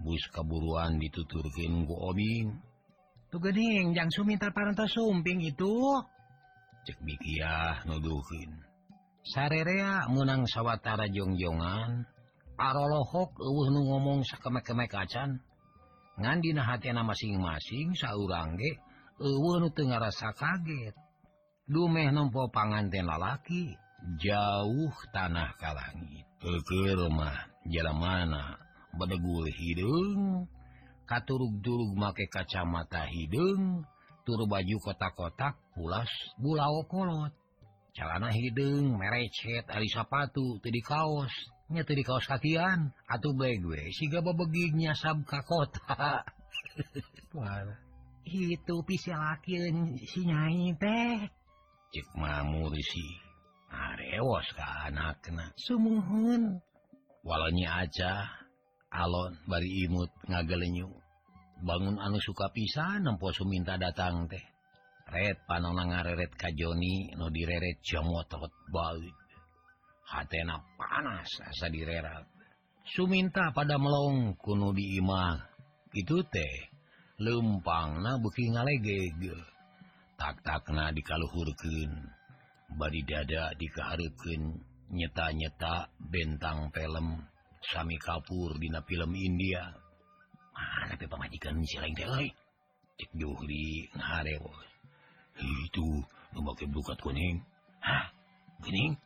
Bus 0.00 0.24
kaburuan 0.32 0.96
dituturkin 0.96 1.84
ku 1.84 1.94
Obing. 2.00 2.64
Tu 3.28 3.36
gening 3.36 3.92
jang 3.92 4.08
Suminta 4.08 4.48
parantos 4.56 4.88
sumping 4.88 5.44
itu. 5.44 6.00
Cek 6.88 6.96
bikiah 7.04 7.84
nuduhin 7.84 8.67
sarerea 9.28 10.08
menang 10.08 10.48
sawwatara 10.48 11.12
jongjongan 11.12 12.08
arolohok 12.56 13.36
uh 13.36 13.66
nu 13.68 13.80
ngomong 13.84 14.24
sakemek-kemek 14.24 14.88
kacan 14.88 15.44
ngandina 16.16 16.64
hatna 16.64 17.04
masing-masing 17.04 17.92
saurang 17.92 18.56
ge 18.56 18.80
eueuh 19.20 19.60
nu 19.60 19.68
teu 19.74 19.90
rasa 19.90 20.32
kaget. 20.32 20.94
Dumeh 21.68 22.08
nempo 22.08 22.48
panganten 22.48 23.04
lalaki 23.04 23.76
jauh 24.16 24.96
tanah 25.12 25.52
kalangi 25.60 26.24
kekir 26.40 26.96
rumah 26.96 27.52
Jeremana 27.68 28.56
bedegul 28.96 29.44
hidung. 29.52 30.48
Katurug-durug 31.08 31.96
make 31.96 32.28
kacamata 32.28 33.08
hidung 33.08 33.84
tur 34.24 34.44
baju 34.44 34.76
kotak-kotak 34.80 35.56
pulas 35.72 36.08
bulao 36.36 36.84
kolot 36.84 37.32
celana 37.98 38.30
hidung 38.30 38.94
merecet 38.94 39.66
ari 39.66 39.90
sapatu 39.90 40.62
tadi 40.62 40.78
teu 40.78 41.82
tadi 41.82 42.02
kaos 42.06 42.22
kakian 42.30 42.94
atuh 43.10 43.34
begue 43.34 43.90
si 43.90 44.06
gaba 44.06 44.30
begignya 44.38 44.94
sab 44.94 45.26
ka 45.26 45.42
kota. 45.42 46.22
Itu 48.28 48.84
pisah 48.84 49.18
lakin 49.18 49.98
si 50.04 50.20
nyai 50.28 50.76
teh. 50.78 51.26
Cek 51.90 52.08
mamur 52.14 52.76
si 52.76 53.04
arewos 53.72 54.46
ah, 54.54 54.54
ka 54.54 54.68
anak 54.92 55.18
sumuhun. 55.58 56.60
Walanya 57.26 57.88
aja 57.88 58.30
alon 58.94 59.34
bari 59.50 59.88
imut 59.88 60.12
ngagelenyu. 60.28 60.92
Bangun 61.66 61.98
anu 61.98 62.22
suka 62.22 62.52
pisah 62.54 63.02
nempo 63.02 63.32
suminta 63.34 63.74
datang 63.80 64.30
teh. 64.30 64.44
Red 65.08 65.40
panang 65.48 65.88
ngareret 65.88 66.36
ka 66.36 66.52
Joni 66.52 67.16
nu 67.16 67.32
direret 67.32 67.80
ciomotot 67.80 68.52
balik. 68.68 69.16
Hatena 70.04 70.60
panas 70.76 71.28
asa 71.48 71.72
direrat. 71.72 72.28
Suminta 72.84 73.48
pada 73.56 73.80
melong 73.80 74.36
kuno 74.36 74.76
di 74.76 75.00
imah. 75.00 75.36
Itu 75.96 76.20
teh 76.28 76.54
lempang 77.24 78.04
na 78.04 78.20
beki 78.20 78.52
ngalegeg. 78.52 79.20
Tak-takna 80.20 80.92
dikaluhurkeun. 80.92 81.92
Badi 82.76 83.00
dada 83.08 83.56
dikaharukeun 83.56 84.60
nyeta-nyeta 84.92 85.88
bentang 85.96 86.68
film 86.68 87.24
Sami 87.64 87.96
Kapur 87.96 88.60
dina 88.60 88.84
film 88.84 89.16
India. 89.16 89.72
Mana 90.52 91.00
pe 91.00 91.08
pamajikan 91.08 91.64
si 91.64 91.80
lain 91.80 91.96
teh 91.96 92.04
euy? 92.04 92.28
Cek 93.00 93.10
Juhri 93.16 93.88
ngarewe. 93.96 94.67
itu 95.42 96.02
nu 96.34 96.40
make 96.42 96.66
bukat 96.68 96.98
kuning. 96.98 97.42
Hah? 97.80 98.10
Kuning? 98.62 98.98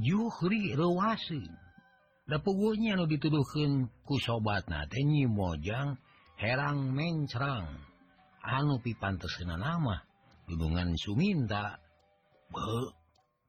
Juhri 0.00 0.76
rewasin. 0.76 1.52
da 2.24 2.40
puguhnya 2.40 2.96
anu 2.96 3.04
dituduhkeun 3.04 3.92
ku 4.08 4.16
sobatna 4.16 4.88
teh 4.88 5.04
Nyi 5.04 5.28
Mojang 5.28 6.00
herang 6.40 6.96
mencrang. 6.96 7.68
Anu 8.44 8.80
pipantesna 8.80 9.56
nama 9.56 10.04
hubungan 10.48 10.92
Suminta 11.00 11.80
be 12.52 12.92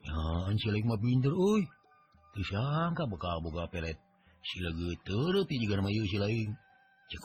ya 0.04 0.52
cilik 0.56 0.84
mah 0.88 1.00
pinter 1.00 1.32
euy. 1.32 1.64
Disangka 2.36 3.08
bakal 3.08 3.40
boga 3.40 3.72
pelet. 3.72 3.96
Sila 4.44 4.70
geuteur 4.76 5.48
ti 5.48 5.56
jiga 5.56 5.80
nama 5.80 5.92
yu 5.92 6.04
si 6.08 6.20
lain. 6.20 6.52
Cek 7.08 7.24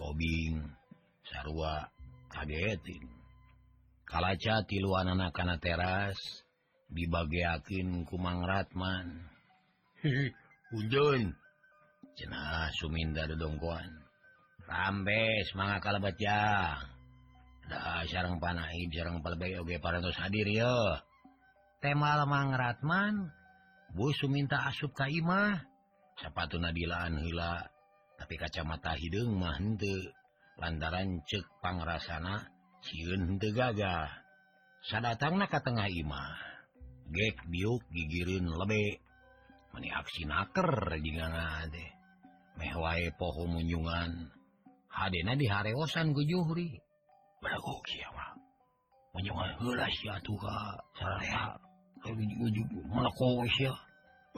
sarua 1.27 1.91
kagetin. 2.31 3.20
kalaca 4.11 4.67
tiluan 4.67 5.07
anak-kana 5.07 5.63
teras 5.63 6.19
dibagiakin 6.91 8.03
kumang 8.11 8.43
Ratman. 8.43 9.31
Uun 10.75 11.23
cenah 12.19 12.75
Suminda 12.75 13.31
dongkoan. 13.31 14.03
Rampes 14.67 15.55
manga 15.55 15.79
kalabat 15.79 16.19
ya 16.19 16.79
dah 17.71 18.03
sarang 18.11 18.43
panai 18.43 18.91
jarang 18.91 19.23
palbe 19.23 19.47
oge 19.63 19.79
parantos 19.79 20.19
hadir 20.19 20.47
yo. 20.51 20.99
Tema 21.79 22.19
Mang 22.27 22.53
Ratman 22.53 23.31
Bu 23.95 24.11
Suminta 24.11 24.67
asup 24.67 24.91
ka 24.93 25.07
imah. 25.07 25.63
Sapatu 26.19 26.59
nadilaan 26.59 27.23
hila 27.23 27.63
tapi 28.19 28.35
kacamata 28.37 28.99
hidung 28.99 29.39
mah 29.39 29.55
henteu. 29.57 30.11
Lantaran 30.61 31.25
cek 31.25 31.47
pangrasana 31.65 32.60
Ciun 32.81 33.37
teu 33.37 33.53
gagah. 33.53 34.09
Sadatangna 34.81 35.45
ka 35.45 35.61
tengah 35.61 35.89
imah. 35.93 36.37
Gek 37.13 37.37
biuk 37.53 37.85
gigireun 37.93 38.49
lebe. 38.49 39.05
Mani 39.77 39.89
aksi 39.93 40.25
naker 40.25 40.97
jingana 41.05 41.69
teh. 41.69 41.91
Meh 42.57 42.75
wae 42.81 43.13
poho 43.15 43.45
munyungan. 43.45 44.33
Hadena 44.89 45.37
dihareosan 45.37 46.17
ku 46.17 46.25
Juhri. 46.25 46.81
Bago 47.45 47.85
kieu 47.85 48.11
mah. 48.17 48.33
Munyungan 49.13 49.51
heula 49.61 49.87
sia 49.93 50.17
atuh 50.17 50.39
ka 50.41 50.81
saraya. 50.97 51.57
Hayu 52.01 52.25
diujug 52.25 52.69
malako 52.89 53.45
sia. 53.53 53.77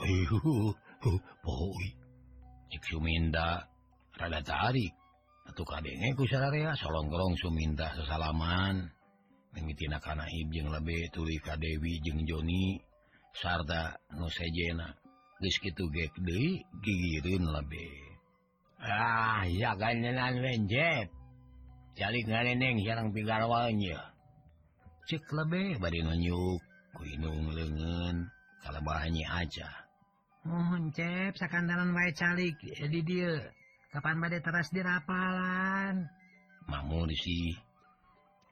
Ayuh, 0.02 0.74
poho. 1.44 1.70
Cik 2.72 2.82
Suminda 2.88 3.68
rada 4.16 4.40
tarik 4.40 4.96
Eh, 5.52 6.74
Songkrong 6.80 7.34
ah, 7.36 7.40
Suminta 7.40 7.86
sesalaman. 7.92 8.88
Kanahib 10.00 10.48
lebih 10.48 11.12
tulika 11.12 11.60
Dewi 11.60 12.00
jeung 12.00 12.24
Joni 12.24 12.80
sarta 13.36 14.00
nusejena 14.16 14.96
gitu 15.42 15.84
gigireun 16.80 17.44
lebih 17.50 17.92
ah 18.80 19.44
ya 19.44 19.76
ganjenan 19.76 20.40
lenjet. 20.40 21.12
Cari 21.92 22.24
ngareneng 22.24 22.80
jarang 22.80 23.12
pigarwanya 23.12 24.00
cek 25.04 25.28
lebih 25.36 25.76
bari 25.76 26.00
nunjuk 26.00 26.62
kuinung 26.96 27.52
lengan 27.52 28.32
kalabahannya 28.64 29.26
aja. 29.28 29.68
Mohon 30.48 30.88
cep 30.96 31.36
sakantaran 31.36 31.92
wae 31.92 32.10
calik 32.16 32.56
eh, 32.64 32.88
di 32.88 33.04
dia. 33.04 33.61
Kapan 33.92 34.16
badai 34.24 34.40
teras 34.40 34.72
dirapalan 34.72 36.08
Mamu 36.64 37.04
sih 37.12 37.52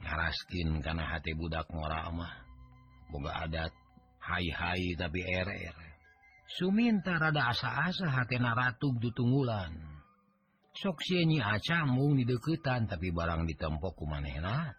ngaraskin 0.00 0.84
karena 0.84 1.04
hati 1.16 1.32
budak 1.32 1.68
ngoramah 1.72 2.32
boga 3.08 3.48
adat 3.48 3.72
hai-hai 4.20 4.96
tapi 5.00 5.20
RR 5.24 5.76
Suminta 6.60 7.16
rada 7.16 7.52
asa-asa 7.56 8.10
hati 8.10 8.36
naratu 8.36 8.92
ditunggulan 9.00 9.72
soksi 10.76 11.24
nyi 11.24 11.38
acamung 11.40 12.20
di 12.20 12.24
deketan 12.28 12.86
tapi 12.90 13.08
barang 13.10 13.48
ditempok 13.48 13.92
ku 13.96 14.04
manehna 14.04 14.76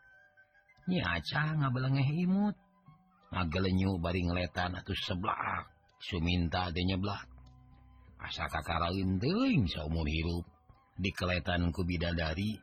nyi 0.92 1.00
aca 1.00 1.56
ngabelengeh 1.56 2.10
imut. 2.28 2.56
Ngagelenyu 3.32 3.96
bari 4.04 4.28
ngeletan 4.28 4.76
atau 4.76 4.92
seblak. 4.92 5.72
Suminta 6.04 6.68
de 6.74 6.84
nyeblak. 6.84 7.31
asa 8.22 8.46
kakarain 8.48 9.18
teuing 9.18 9.66
saumur 9.66 10.06
hirup 10.06 10.46
dikeletan 11.02 11.74
ku 11.74 11.82
bidadari. 11.82 12.62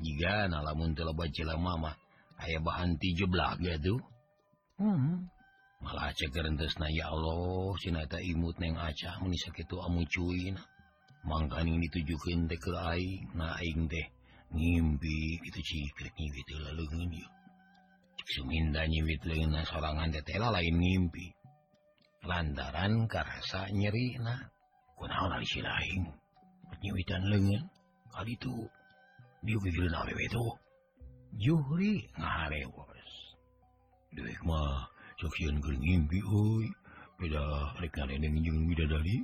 Jika 0.00 0.48
nalamun 0.48 0.96
teu 0.96 1.04
loba 1.04 1.28
jelema 1.28 1.76
mah 1.76 1.96
aya 2.40 2.58
bahan 2.64 2.96
ti 2.96 3.12
jeblak 3.12 3.60
gitu 3.60 4.00
hmm. 4.80 5.28
malah 5.84 6.08
ceker 6.16 6.48
entesna 6.48 6.88
ya 6.88 7.12
Allah 7.12 7.76
sinata 7.76 8.16
imut 8.16 8.56
neng 8.56 8.80
acah 8.80 9.20
mun 9.20 9.36
sakitu 9.36 9.76
amu 9.76 10.08
cuina 10.08 10.64
mangkaning 11.28 11.84
ditujukeun 11.84 12.48
teh 12.48 12.56
ke 12.56 12.72
aing 12.72 13.28
na 13.36 13.60
aing 13.60 13.84
teh 13.92 14.06
ngimpi 14.56 15.36
kitu 15.44 15.60
gitu 15.60 16.08
ngimpi 16.16 16.40
gitu 16.40 16.54
lalu 16.64 16.84
gini 16.96 17.22
Suminda 18.30 18.86
nyiwit 18.86 19.26
leuna 19.26 19.66
sorangan 19.66 20.14
teh 20.14 20.38
lain 20.38 20.76
ngimpi. 20.78 21.34
Lantaran 22.22 23.10
karasa 23.10 23.66
nyeri 23.74 24.22
nah 24.22 24.38
si 25.44 25.60
lain 25.64 26.02
nyiwitan 26.80 27.22
lengan 27.28 27.64
kali 28.12 28.36
itu 28.36 28.54
diukil 29.44 29.88
na 29.88 30.04
itu 30.08 30.44
juhri 31.40 32.04
ngarewas 32.18 33.10
Dewi 34.10 34.34
mah 34.42 34.90
saksian 35.22 35.62
gering 35.62 35.82
ngimpi 35.82 36.18
oi 36.26 36.66
Beda 37.20 37.76
rek 37.76 37.92
ngareneng 37.92 38.40
jeung 38.40 38.64
bidadari 38.64 39.20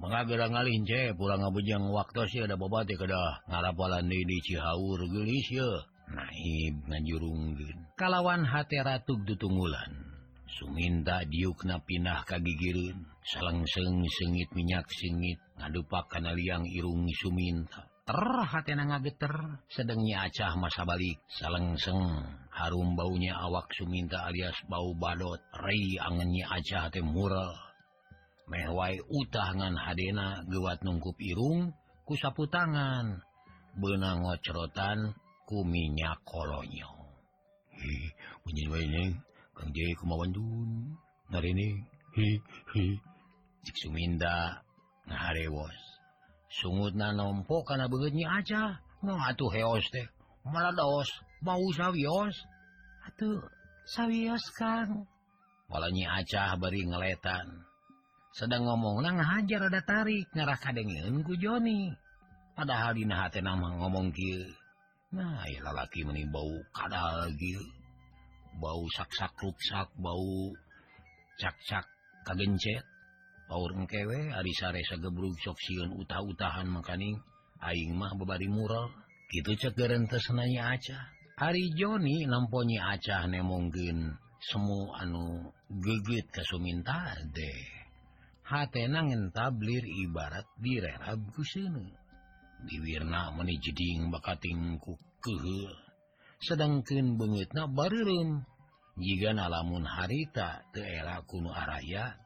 Mangga 0.00 0.24
gara 0.24 0.48
ngalin 0.48 0.88
ce 0.88 1.12
pulang 1.12 1.44
ngabejang 1.44 1.84
waktu 1.92 2.22
sih 2.32 2.40
ada 2.48 2.56
babate 2.56 2.96
kada 2.96 3.44
ngarapalan 3.52 4.08
deui 4.08 4.24
di 4.24 4.40
Cihaur 4.40 5.04
geulis 5.04 5.46
ye 5.52 5.68
Naib 6.06 6.74
ngajurungkeun 6.86 7.98
kalawan 8.00 8.46
hate 8.46 8.78
ratug 8.80 9.20
tutunggulan 9.28 10.05
Suminda 10.46 11.26
diukna 11.26 11.82
pinah 11.82 12.22
kagigirun 12.22 13.02
selengseng 13.26 14.06
sengit 14.06 14.50
minyak 14.54 14.86
sengit 14.94 15.42
ngadupakan 15.58 16.30
liang 16.38 16.62
irungi 16.62 17.14
Suminta. 17.18 17.90
Ter 18.06 18.22
hatena 18.46 18.86
ngageter 18.86 19.66
sedengnya 19.66 20.30
acah 20.30 20.54
masa 20.54 20.86
balik 20.86 21.18
selengseng 21.26 21.98
harum 22.54 22.94
baunya 22.94 23.34
awak 23.34 23.74
Suminta 23.74 24.30
alias 24.30 24.54
bau 24.70 24.94
badot 24.94 25.42
Rei 25.58 25.98
angennya 25.98 26.46
acah 26.54 26.94
tem 26.94 27.02
mural 27.02 27.66
mewai 28.46 29.02
utangan 29.10 29.74
Hadena 29.74 30.46
gewat 30.46 30.86
nungkup 30.86 31.18
irung 31.18 31.74
kusapu 32.06 32.46
tangan 32.46 33.18
benang 33.76 34.24
ngocrotan, 34.24 35.12
ku 35.44 35.66
minyak 35.66 36.22
kolonyo 36.24 36.88
Hi, 37.76 38.08
J 39.56 39.96
kemauwanun 39.96 40.96
Suminda 43.76 44.62
ngaharewos 45.10 45.76
sungut 46.48 46.94
na 46.94 47.12
nompo 47.12 47.60
karena 47.66 47.90
begitnya 47.90 48.40
aja 48.40 48.80
no, 49.02 49.18
atuh 49.18 49.50
heos 49.52 49.84
teh 49.92 50.06
malaos 50.46 51.10
mau 51.42 51.60
sawios 51.74 52.34
atuh 53.04 53.42
sawios 53.84 54.44
Kang. 54.54 55.04
Walaunya 55.66 56.22
acah 56.22 56.54
bari 56.56 56.86
ngeletan 56.86 57.66
sedang 58.32 58.70
ngomong 58.70 59.02
na 59.02 59.18
ngahajar 59.18 59.66
ada 59.66 59.82
tarik 59.82 60.30
ngarah 60.30 60.58
kadengin 60.62 61.24
ku 61.26 61.34
Joni. 61.34 61.90
Padahal 62.56 62.96
dina 62.96 63.26
hati 63.26 63.44
nama 63.44 63.76
ngomong 63.76 64.14
kieu. 64.16 64.46
Nah 65.12 65.44
ya 65.44 65.60
lalaki 65.60 66.06
menimbau 66.06 66.64
kadal 66.72 67.28
gil 67.36 67.60
bau 68.60 68.84
saksak 68.92 69.32
ruksak 69.38 69.88
bau 70.00 70.52
cakcak 71.40 71.86
kagencet. 72.26 72.84
Powerkewe 73.46 74.34
ari 74.34 74.52
sare 74.58 74.82
sagebruk 74.82 75.38
soksiun 75.38 75.94
uta-utahan 76.02 76.66
makaning 76.66 77.14
aing 77.62 77.94
mah 77.94 78.10
bebari 78.18 78.50
mural. 78.50 78.90
Gitu 79.30 79.54
cegerentes 79.54 80.26
nanya 80.34 80.74
aca 80.74 80.98
hari 81.36 81.70
Joni 81.78 82.26
namponyi 82.26 82.80
acah 82.80 83.28
nemonggen 83.30 84.18
semu 84.40 84.88
anu 84.96 85.52
geget 85.68 86.26
ke 86.32 86.42
Suminta 86.46 87.12
deh 87.34 87.76
hatenangen 88.46 89.34
tablir 89.34 89.82
ibarat 89.82 90.46
direrab 90.62 91.18
kusene 91.34 91.90
diwirna 92.64 93.34
meni 93.34 93.58
jeding 93.58 94.08
bakating 94.08 94.78
ku 94.78 94.94
sedangkan 96.42 97.16
banget 97.16 97.48
na 97.56 97.64
barem 97.70 98.44
jika 98.96 99.36
nalamun 99.36 99.84
harita 99.84 100.64
teela 100.72 101.20
kuno 101.28 101.52
Araya 101.52 102.16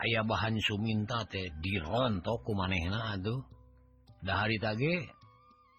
aya 0.00 0.20
bahan 0.24 0.56
Suminta 0.60 1.24
teh 1.28 1.52
dirontoku 1.60 2.52
manehna 2.56 3.16
aduh. 3.16 3.44
Dah 4.24 4.44
hari 4.48 4.56
tage 4.56 5.12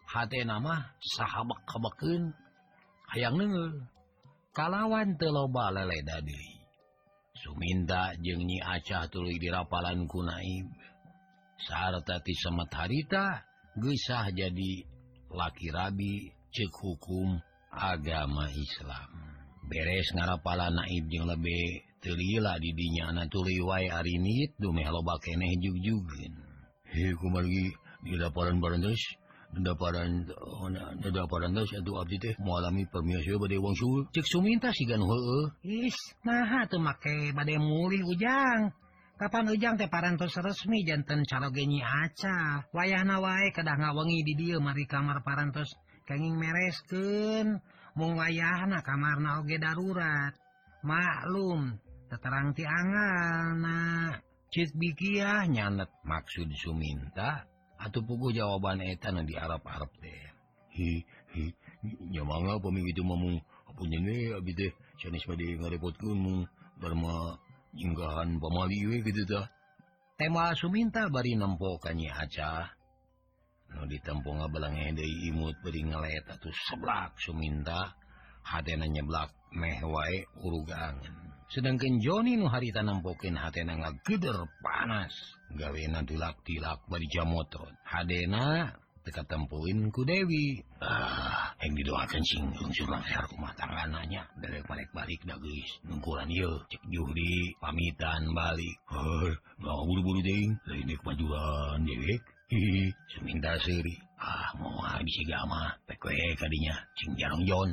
H 0.05 0.13
nama 0.45 0.93
sahabat 1.01 1.65
kebaken 1.65 2.29
hayang 3.09 3.41
nengel 3.41 3.89
kalawan 4.53 5.17
teloba 5.17 5.73
lele 5.73 5.97
dadi 6.05 6.61
Suminta 7.41 8.13
jeung 8.21 8.45
nyi 8.45 8.61
acah 8.61 9.09
tulu 9.09 9.33
di 9.33 9.49
rapalan 9.49 10.05
kunaib 10.05 10.69
sartati 11.57 12.33
semet 12.37 12.69
harita 12.69 13.41
gesah 13.81 14.29
jadi 14.29 14.71
laki 15.33 15.67
rabi 15.73 16.29
cek 16.53 16.71
hukum. 16.71 17.41
agama 17.75 18.47
Islam. 18.49 19.07
Beres 19.65 20.07
ngarapala 20.15 20.71
naib 20.71 21.05
yang 21.11 21.27
lebih 21.27 21.83
terila 21.99 22.55
didinya 22.61 23.11
anak 23.11 23.33
tuliwai 23.33 23.89
hari 23.89 24.21
ini 24.21 24.53
dumeh 24.55 24.87
loba 24.87 25.17
keneh 25.19 25.57
jugjugin. 25.59 26.33
Hei 26.85 27.11
kumargi 27.17 27.73
di 28.05 28.13
laporan 28.15 28.61
barang 28.61 28.81
terus 28.85 29.03
daparan 29.55 30.27
daparan 31.01 31.55
terus 31.55 31.71
itu 31.73 31.91
abdi 31.97 32.17
teh 32.21 32.35
mengalami 32.37 32.85
permiasa 32.85 33.39
badai 33.39 33.57
wong 33.57 33.73
sul 33.73 34.05
cek 34.11 34.27
suminta 34.27 34.69
si 34.75 34.83
gan 34.83 34.99
hee 35.01 35.87
is 35.87 35.97
nah 36.27 36.67
tuh 36.69 36.77
make 36.77 37.33
badai 37.33 37.57
mulih 37.57 38.05
ujang. 38.05 38.69
Kapan 39.15 39.47
ujang 39.47 39.79
teh 39.79 39.87
parantos 39.87 40.35
resmi 40.43 40.83
jantan 40.83 41.23
calo 41.23 41.47
genyi 41.49 41.79
aca. 41.79 42.67
Wayah 42.75 43.07
nawae 43.07 43.55
kedah 43.55 43.79
ngawengi 43.79 44.27
di 44.27 44.33
dia 44.35 44.59
mari 44.59 44.83
kamar 44.83 45.23
parantos. 45.23 45.71
kenging 46.05 46.37
meresken 46.37 47.59
mung 47.97 48.17
wayahna 48.17 48.81
kamar 48.81 49.17
oge 49.41 49.57
darurat. 49.57 50.33
Maklum 50.85 51.81
teterang 52.07 52.53
tiangan 52.53 53.57
bikiah 54.77 55.49
nyanet 55.49 55.89
maksud 56.05 56.49
Suminta. 56.55 57.49
Atau 57.75 58.07
pugu 58.07 58.31
jawaban 58.31 58.79
etan 58.79 59.19
di 59.27 59.35
Arab 59.35 59.61
Arab 59.67 59.91
teh. 59.99 60.23
Hi 60.79 61.03
hi 61.35 61.43
nyamanga 62.07 62.57
pemik 62.63 62.87
itu 62.87 63.03
mau 63.03 63.19
punya 63.75 63.99
ngerepotmu 65.59 66.47
Dharma 66.79 67.39
jinggahan 67.75 68.39
pemali 68.39 69.03
gitu 69.03 69.23
dah 69.27 69.47
tema 70.15 70.55
Suminta 70.55 71.11
bari 71.11 71.35
nempokannya 71.35 72.11
aja 72.11 72.71
ditempo 73.83 74.31
belang 74.47 74.79
imut 75.27 75.59
beringalet 75.59 76.23
atuh 76.23 76.55
seblak 76.71 77.19
Suminta 77.19 77.91
hatena 78.47 78.87
nyeblak 78.87 79.35
meh 79.51 79.83
wae 79.83 80.23
urugangan 80.39 81.25
sedangkan 81.49 82.01
Joni 82.01 82.37
nu 82.37 82.49
harita 82.49 82.81
nampokin 82.81 83.37
hatena 83.37 83.77
ngageder 83.77 84.49
panas. 84.59 85.13
Gawena 85.53 86.01
dilak 86.01 86.41
tilak 86.43 86.81
bari 86.89 87.07
jamotron. 87.07 87.71
hadena 87.85 88.73
teka 89.05 89.21
tempuin 89.29 89.93
ku 89.93 90.01
Dewi. 90.01 90.59
Ah 90.81 91.53
yang 91.61 91.77
didoakan 91.77 92.23
sing 92.25 92.43
surang 92.73 92.99
langsar 92.99 93.23
rumah 93.29 93.53
tanganannya 93.53 94.25
dari 94.41 94.59
balik 94.65 94.89
balik 94.91 95.21
dah 95.23 95.37
guys 95.37 95.71
nungkulan 95.85 96.27
iya. 96.27 96.49
cek 96.67 96.83
juhri 96.89 97.53
pamitan 97.61 98.33
balik. 98.33 98.75
Hei 98.89 99.31
nggak 99.61 99.77
buru-buru 99.85 100.21
ding. 100.25 100.49
Lainnya 100.65 100.97
majuan 101.05 101.85
dewek 101.85 102.21
seminta 103.09 103.57
seri 103.57 103.97
ah 104.21 104.53
mau 104.61 104.77
habisgama 104.85 105.73
tadinya 105.89 106.75
Jarong 107.17 107.43
John. 107.45 107.69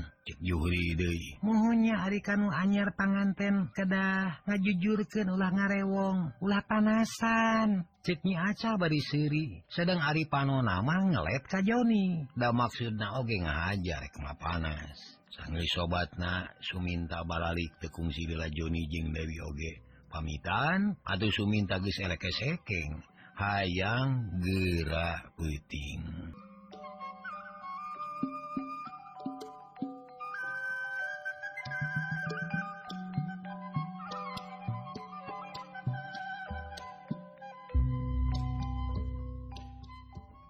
Mohonnya 1.43 1.99
hari 1.99 2.23
kanu 2.23 2.49
anyar 2.49 2.95
panganten 2.95 3.69
kedah 3.75 4.41
ngajujurkan 4.49 5.35
ulah 5.35 5.51
ngarewong 5.51 6.33
ulah 6.41 6.63
panasan. 6.65 7.85
Ceknya 8.03 8.55
aca 8.55 8.81
bari 8.81 9.03
seri 9.03 9.61
sedang 9.69 10.01
Ari 10.01 10.27
pano 10.27 10.63
nama 10.65 11.05
ngelet 11.05 11.45
ka 11.47 11.61
Joni 11.61 12.33
nda 12.39 12.51
maksud 12.55 12.97
na 12.97 13.19
oge 13.21 13.39
mah 13.45 14.37
panas. 14.41 14.97
Sangli 15.33 15.65
sobat 15.69 16.13
na 16.21 16.45
Suminta 16.61 17.25
balalik 17.25 17.77
tekung 17.81 18.13
dela 18.13 18.49
Joni 18.53 18.85
jeung 18.89 19.13
Dewi 19.13 19.37
Oge. 19.43 19.73
Pamitan 20.13 20.93
atau 21.09 21.29
Suminta 21.33 21.81
guys 21.81 21.99
elekekeng 22.05 23.01
hayang 23.37 24.41
gerak 24.41 25.33
puting. 25.37 26.03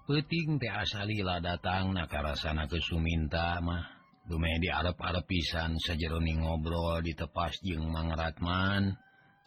Peting 0.02 0.60
teh 0.60 0.68
asalila 0.68 1.40
datang 1.40 1.96
nakarasana 1.96 2.68
ke 2.68 2.76
Suminta 2.84 3.56
mah. 3.64 3.80
Lumayan 4.28 4.60
di 4.60 4.68
Arab-arab 4.68 5.24
pisan 5.24 5.80
sajeroning 5.80 6.44
ngobrol 6.44 7.00
di 7.00 7.16
tepas 7.16 7.56
jeung 7.64 7.88
Mang 7.88 8.12
Ratman. 8.12 8.92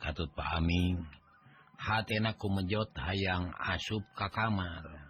Katut 0.02 0.34
pahaming 0.34 1.06
Hatena 1.76 2.32
mejot 2.34 2.90
hayang 2.96 3.52
asup 3.60 4.04
ka 4.16 4.28
kamar. 4.32 5.06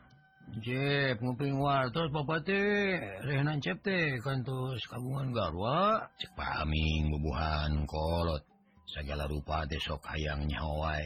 Jep 0.61 1.17
nguping 1.25 1.57
wartos 1.57 2.13
papate 2.13 3.01
Rehnan 3.25 3.57
cepte 3.59 4.21
kantos 4.21 4.81
kagungan 4.87 5.33
garwa. 5.33 6.05
Cek 6.21 6.31
paming 6.37 7.09
bubuhan 7.11 7.85
kolot. 7.89 8.45
Segala 8.85 9.25
rupa 9.25 9.65
desok 9.65 10.05
hayang 10.05 10.45
nyawai 10.45 11.05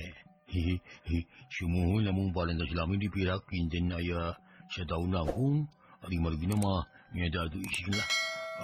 Hihihi 0.51 1.23
Sumuhun 1.47 2.03
namun 2.03 2.35
paling 2.35 2.59
terselami 2.59 2.99
dipirak 2.99 3.39
Kinten 3.47 3.95
aya 3.95 4.35
setahun 4.75 5.07
lahung 5.07 5.63
ari 6.03 6.19
margina 6.19 6.59
mah 6.59 6.83
nyada 7.15 7.47
tu 7.47 7.57
isin 7.63 7.95
lah. 7.95 8.09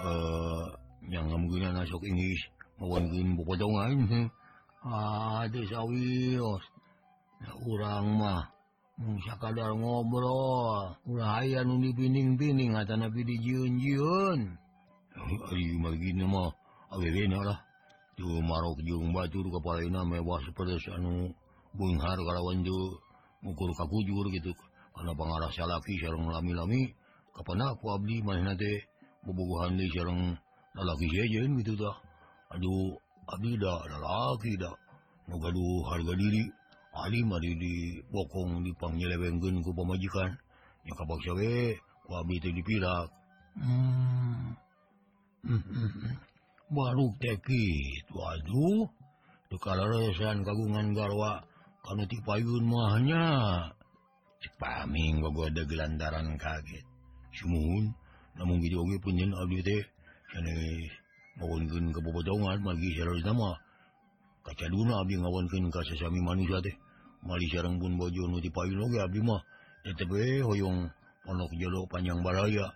Eh 0.03 0.65
Yang 1.07 1.25
kemungkinan 1.37 1.71
nasok 1.77 2.01
Inggris 2.03 2.41
Mawankin 2.75 3.39
bukadongan 3.39 4.27
ah, 4.83 5.47
sawios 5.47 6.63
urang 7.65 8.07
mah 8.19 8.55
Musa 8.95 9.35
kadar 9.43 9.75
ngobrol. 9.75 10.95
Aya 11.19 11.67
nu 11.67 11.83
dibining-bining 11.83 12.71
kata 12.79 12.95
nabi 12.95 13.27
dijiun-jiun. 13.27 14.55
Marokjung 18.15 19.11
batur 19.11 19.45
kepala 19.51 20.01
mewah 20.07 20.39
seperti 20.47 20.79
anu 20.95 21.35
Bunghar 21.75 22.15
kalawan 22.15 22.63
ukur 23.43 23.69
kakujur 23.75 24.31
gitu. 24.31 24.55
Karena 24.95 25.11
pengarah 25.11 25.51
salaki 25.51 25.99
sarang 25.99 26.31
lami-lami 26.31 26.95
kapan 27.35 27.67
aku 27.67 27.99
abdi 27.99 28.23
mana 28.23 28.55
teh 28.55 28.79
bobogohan 29.27 29.75
di 29.75 29.91
sarang 29.91 30.39
lalaki 30.71 31.11
sejen 31.11 31.59
gitu 31.59 31.75
dah. 31.75 31.99
Aduh 32.55 32.95
abdi 33.27 33.59
dah 33.59 33.83
lalaki 33.91 34.55
dah. 34.55 34.71
Mau 35.27 35.35
gaduh 35.35 35.83
harga 35.91 36.15
diri. 36.15 36.47
Ali 36.95 37.27
bokong 38.07 38.63
dipanggilwenggenku 38.63 39.75
pemajikan 39.75 40.39
dipirak 42.55 43.11
hmm. 43.59 44.55
hmm, 45.43 45.61
hmm, 45.61 46.15
baru 46.71 47.11
teki 47.19 47.67
tu 49.51 49.55
kalaresan 49.59 50.47
kagungan 50.47 50.95
garwa 50.95 51.43
kana 51.83 52.07
ti 52.07 52.17
payun 52.23 52.63
mahnya 52.63 53.25
paming 54.61 55.25
ada 55.51 55.63
gelantaran 55.65 56.37
kaget 56.37 56.85
sumuhun 57.33 57.91
namun 58.37 58.61
videoge 58.61 58.97
punjen 59.01 59.33
bobotongan 61.99 62.59
magi 62.61 62.89
sareng 62.95 63.21
nama 63.25 63.57
kaca 64.45 64.65
duna 64.69 65.01
ngawonkeun 65.17 65.73
ka 65.73 65.81
sami 65.97 66.21
manusia 66.21 66.61
teh 66.61 66.75
Malaysiarang 67.25 67.81
Bun 67.81 67.97
Bojo 67.97 68.29
nu 68.29 68.37
Abmah 68.37 69.41
hoyong 70.45 70.79
Pondok 71.25 71.51
Jodo 71.57 71.89
Panjang 71.89 72.21
Baraya 72.21 72.69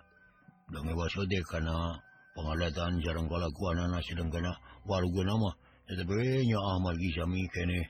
dan 0.73 0.89
wasode 0.93 1.37
karena 1.45 1.97
pengalatan 2.33 3.01
jarang 3.01 3.29
kalakuan 3.29 3.77
anak 3.77 4.01
sedang 4.05 4.33
karena 4.33 4.57
warga 4.85 5.21
nama. 5.21 5.53
TTPnya 5.89 6.57
Ahmad 6.57 6.97
Gisami 7.01 7.49
kene. 7.49 7.89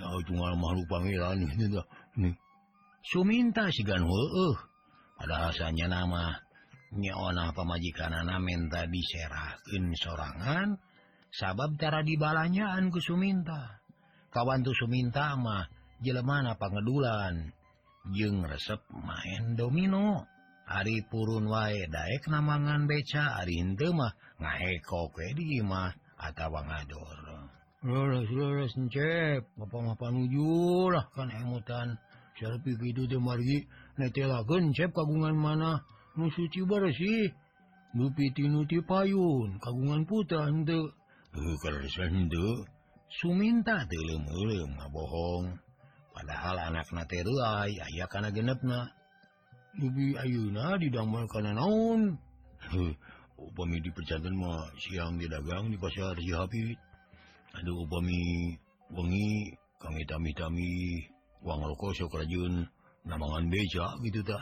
Ya 0.00 0.08
tunggal 0.24 0.56
makhluk 0.58 0.90
pangeran 0.90 1.44
gitu 1.54 1.78
nih 2.18 2.34
Suminta 3.04 3.68
si 3.70 3.84
gan 3.84 4.02
uh. 4.04 4.56
pada 5.20 5.52
asalnya 5.52 5.92
nama. 5.92 6.40
Nyaona 6.94 7.52
pemajikan 7.52 8.12
anak 8.12 8.38
diserahkeun 8.88 9.92
sorangan. 9.98 10.78
Sabab 11.28 11.76
cara 11.76 12.00
dibalanyaan 12.00 12.88
ku 12.88 13.02
Suminta. 13.02 13.82
Kawan 14.32 14.64
tuh 14.64 14.72
Suminta 14.72 15.36
mah 15.36 15.68
jelemana 16.04 16.60
pangedulan 16.60 17.56
jeng 18.12 18.44
resep 18.44 18.84
main 18.92 19.56
domino. 19.56 20.28
Ari 20.64 21.04
purun 21.08 21.48
wae 21.48 21.88
daek 21.88 22.24
namangan 22.28 22.88
beca 22.88 23.40
Ari 23.40 23.60
Hindemah 23.60 24.40
ngaeko 24.40 25.12
ke 25.12 25.36
dimah 25.36 25.92
atawa 26.16 26.64
ngador 26.64 27.24
lurus 27.84 28.28
lurus 28.32 28.72
encep 28.80 29.44
apa-apa 29.60 30.08
nuju 30.08 30.88
lah 30.88 31.04
kan 31.12 31.28
emutan. 31.28 32.00
Serpi 32.34 32.74
gitu 32.74 33.06
demargi 33.06 33.62
Netelakeun 33.94 34.74
cep 34.74 34.90
kagungan 34.90 35.38
mana? 35.38 35.86
Nu 36.18 36.26
suci 36.34 36.66
bersih 36.66 37.30
Nupiti 37.94 38.50
nuti 38.50 38.82
payun 38.82 39.62
kagungan 39.62 40.02
putra 40.02 40.50
henteu. 40.50 40.90
Heuh 41.30 41.56
kersen 41.62 42.26
henteu. 42.26 42.66
Suminta 43.22 43.86
teu 43.86 44.02
leum-leum 44.02 44.74
ngabohong. 44.74 45.62
padahal 46.14 46.56
anak 46.70 46.86
nateruai 46.94 47.74
aya 47.74 48.06
karena 48.06 48.30
genepna. 48.30 48.80
Lebih 49.74 50.14
ayuna 50.22 50.78
didamel 50.78 51.26
karena 51.26 51.58
naon? 51.58 52.14
Upami 53.34 53.82
di 53.82 53.90
pecantan 53.90 54.38
mah 54.38 54.70
siang 54.78 55.18
di 55.18 55.26
dagang 55.26 55.66
di 55.66 55.76
pasar 55.76 56.14
si 56.14 56.30
Cihapit 56.30 56.78
aduh 57.54 57.86
upami 57.86 58.50
wengi 58.90 59.54
kang 59.78 59.94
hitam-hitami 59.94 61.06
uang 61.46 61.60
rokok 61.70 61.94
sok 61.94 62.18
rajun 62.18 62.66
namangan 63.06 63.46
beca 63.46 63.86
gitu 64.02 64.20
ta. 64.26 64.38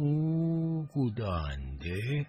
Uh 0.00 0.84
kudan 0.92 1.80
deh 1.80 2.24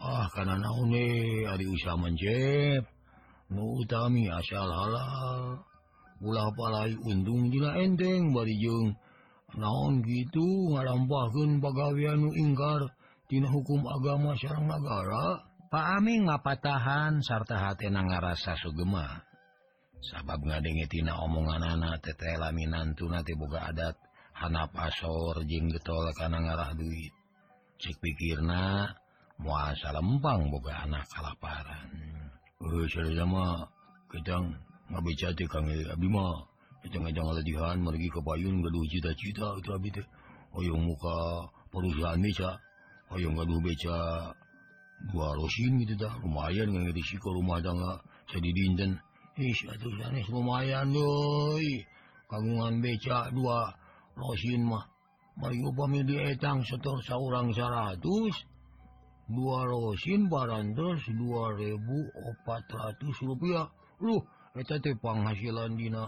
ah 0.00 0.28
karena 0.32 0.60
naon 0.60 0.92
nih 0.92 1.48
hari 1.48 1.64
usaha 1.68 1.96
mencep 1.96 2.82
nu 3.52 3.84
utami 3.84 4.28
asal 4.28 4.68
halal. 4.68 5.60
Ulah 6.24 6.48
palai 6.56 6.96
untung 6.96 7.52
jila 7.52 7.76
enteng 7.76 8.32
barijeng 8.32 8.96
naon 9.56 10.00
gitu 10.04 10.72
nu 10.72 12.28
ingkar 12.32 12.82
dina 13.28 13.48
hukum 13.52 13.84
agama 13.84 14.32
sareng 14.36 14.68
negara. 14.68 15.44
Aming 15.76 16.24
ngapatahan 16.24 17.20
sarta 17.20 17.60
hatena 17.60 18.00
ngarasa 18.00 18.56
sugema. 18.56 19.20
Sabab 20.00 20.40
ngadengetina 20.40 21.20
omongan 21.20 21.76
anak 21.76 22.00
tete 22.00 22.32
laminan 22.40 22.96
tunati 22.96 23.36
boga 23.36 23.68
adat 23.68 23.92
hanap 24.40 24.72
asor 24.72 25.44
jeung 25.44 25.68
getol 25.68 26.08
kana 26.16 26.40
ngarah 26.40 26.72
duit. 26.72 27.12
Cek 27.76 28.00
pikirna 28.00 28.88
muasa 29.36 29.92
lempang 29.92 30.48
boga 30.48 30.88
anak 30.88 31.04
kalaparan. 31.12 31.92
Eh, 32.56 32.88
uh, 32.88 33.12
sama 33.12 33.68
gedang 34.08 34.56
ngabeca 34.90 35.28
teh 35.34 35.48
kang 35.50 35.66
abdi 35.66 36.08
mah 36.08 36.46
kita 36.86 37.02
ngajang 37.02 37.28
ladihan 37.34 37.76
mergi 37.82 38.08
ke 38.10 38.20
payun 38.22 38.62
gaduh 38.62 38.84
cita-cita 38.86 39.58
itu 39.58 39.70
abdi 39.74 39.90
teh 39.90 40.06
hoyong 40.54 40.82
muka 40.86 41.50
perusahaan 41.74 42.20
beca 42.22 42.50
hoyong 43.10 43.34
gaduh 43.34 43.60
beca 43.62 43.98
dua 45.12 45.28
rosin 45.36 45.82
gitu 45.84 45.94
dah 45.98 46.14
lumayan 46.24 46.72
nggak 46.72 46.94
risiko 46.96 47.34
rumah 47.34 47.60
tangga 47.60 48.00
jadi 48.32 48.50
dinten 48.54 48.96
Ish, 49.36 49.68
atuh 49.68 49.92
sanes 50.00 50.24
lumayan 50.32 50.96
doi. 50.96 51.84
Kagungan 52.24 52.80
beca 52.80 53.28
dua 53.36 53.68
rosin 54.16 54.64
mah. 54.64 54.88
Mari 55.36 55.60
upami 55.60 56.08
dietang 56.08 56.64
setor 56.64 57.04
saurang 57.04 57.52
saratus 57.52 58.32
dua 59.28 59.68
rosin 59.68 60.32
barantos 60.32 61.04
dua 61.12 61.52
ribu 61.52 62.08
opat 62.16 62.64
ratus 62.72 63.16
rupiah. 63.28 63.68
Lu 64.00 64.24
penghasilan 65.02 65.76
Dina 65.76 66.04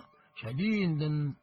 dan 0.99 1.37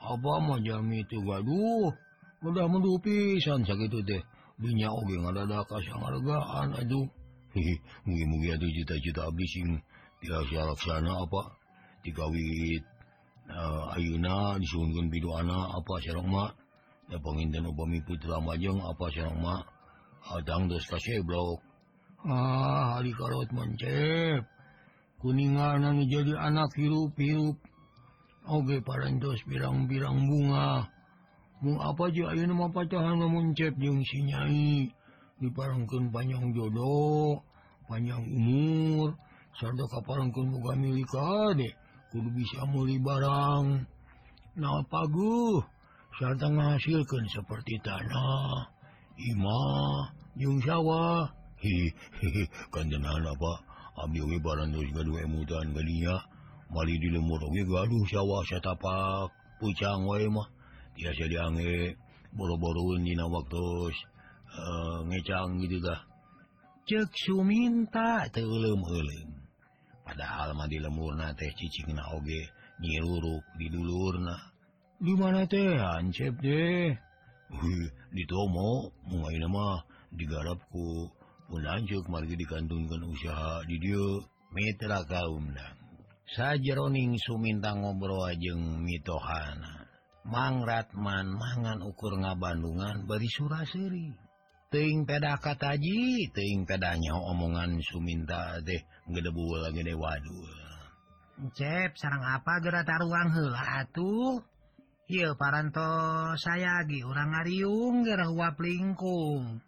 apa 0.00 0.32
mah 0.40 0.58
Jami 0.64 1.04
itu 1.04 1.20
waduh 1.20 1.92
udah 2.40 2.66
mendu 2.72 2.96
pisan 3.04 3.68
teh 3.68 3.76
deh 3.76 4.22
dinya 4.56 4.88
Oge 4.96 5.16
ada 5.20 5.60
kasanggaan 5.68 6.72
aduh 6.76 7.08
Mugi-mugi 8.06 8.48
atuh 8.54 8.70
cita-cita 8.70 9.26
abdi 9.26 9.46
sing 9.50 9.66
tiasa 10.22 10.70
laksana 10.70 11.12
apa 11.18 11.42
dikawit 12.06 12.82
uh, 13.50 13.96
Ayuna 13.98 14.54
disungun 14.62 15.10
bidu 15.10 15.34
anak 15.34 15.74
apa 15.74 15.94
sermak 16.00 16.54
ya 17.10 17.18
penginten 17.18 17.66
upami 17.66 17.98
putra 18.06 18.38
majeng 18.38 18.78
apa 18.78 19.06
sermak 19.10 19.66
adang 20.30 20.70
dos 20.70 20.86
kasih 20.86 21.26
ah 22.22 23.00
hari 23.00 23.10
karot 23.18 23.50
mencep 23.50 24.59
kuningan 25.20 25.84
anu 25.84 26.02
jadi 26.08 26.34
anak 26.40 26.72
hirup-hirup. 26.74 27.60
Oge 28.48 28.80
parantos 28.80 29.38
birang-birang 29.46 30.26
bunga. 30.26 30.88
Mau 31.60 31.76
apa 31.76 32.08
aja 32.08 32.32
ayo 32.32 32.48
nama 32.48 32.72
pacahan 32.72 33.20
muncep 33.20 33.76
jeung 33.76 34.00
si 34.00 34.24
nyai. 34.24 34.88
Diparangkeun 35.38 36.08
panjang 36.08 36.56
jodoh 36.56 37.44
panjang 37.84 38.24
umur. 38.24 39.14
Sarta 39.60 39.84
kaparengkeun 39.92 40.56
boga 40.56 40.72
milik 40.72 41.12
ade 41.12 41.76
kudu 42.10 42.32
bisa 42.32 42.64
muli 42.64 42.96
barang. 42.96 43.84
Nah 44.56 44.82
paguh 44.88 45.60
sarta 46.16 46.48
ngahasilkeun 46.48 47.28
seperti 47.28 47.76
tanah 47.84 48.72
imah 49.20 50.16
jeung 50.40 50.58
sawah. 50.64 51.28
Hi 51.60 51.92
hi, 52.24 52.28
hi 52.32 52.42
kanjenana 52.72 53.36
ambil 54.04 54.38
barang 54.40 54.72
mutan 55.28 55.66
gadinya 55.76 56.16
mali 56.70 56.94
di 57.02 57.08
lemur 57.10 57.42
gaduh 57.50 58.04
sawah 58.06 58.42
saya 58.46 58.62
tapak 58.62 59.34
pucang 59.58 60.06
wa 60.06 60.16
mah 60.30 60.48
biasa 60.94 61.24
diange 61.26 61.98
boro-boroun 62.32 63.02
dina 63.02 63.26
waktu 63.26 63.64
uh, 64.54 64.98
ngecang 65.10 65.58
gitu 65.66 65.82
dah 65.82 66.00
cek 66.86 67.10
suminta 67.26 68.26
teulem 68.30 68.80
eulem 68.86 69.28
padahal 70.06 70.54
mah 70.54 70.66
di 70.70 70.78
lemur 70.78 71.14
na 71.18 71.34
teh 71.34 71.50
cicing 71.58 71.94
na 71.94 72.06
oge 72.14 72.50
nyiruruk 72.80 73.44
di 73.58 73.66
dulurna 73.68 74.36
di 74.98 75.12
mana 75.18 75.44
teh 75.46 75.74
ancep 75.78 76.34
deh 76.38 76.94
di 78.14 78.22
tomo 78.30 78.94
mungai 79.10 79.38
nama 79.42 79.82
digarap 80.14 80.58
ku 80.70 81.10
punjuk 81.50 82.06
margi 82.06 82.38
dikantungkan 82.38 83.02
usaha 83.10 83.66
judul 83.66 84.22
Mitra 84.54 85.02
kaumna 85.02 85.74
sajajroning 86.30 87.18
Suminta 87.18 87.74
ngobrol 87.74 88.30
ajeng 88.30 88.86
mitohana 88.86 89.90
mangratman 90.22 91.26
mangan 91.34 91.82
ukur 91.82 92.14
ngabandungan 92.22 93.10
beri 93.10 93.26
suraseri 93.26 94.14
teing 94.70 95.02
peda 95.02 95.42
kataji 95.42 96.30
teing 96.30 96.62
pedanya 96.62 97.18
omongan 97.18 97.82
Suminta 97.82 98.62
deh 98.62 98.78
gedebu 99.10 99.66
gede 99.74 99.98
wadul 99.98 100.54
cep 101.58 101.98
sarang 101.98 102.22
apa 102.22 102.60
gerata 102.60 103.00
taruang 103.00 103.32
hela 103.32 103.64
atuh? 103.80 104.44
Iya 105.10 105.34
paranto 105.34 105.90
sayagi 106.38 107.02
orang 107.02 107.34
ngariung 107.34 108.06
gerah 108.06 108.30
uap 108.30 108.62
lingkung. 108.62 109.58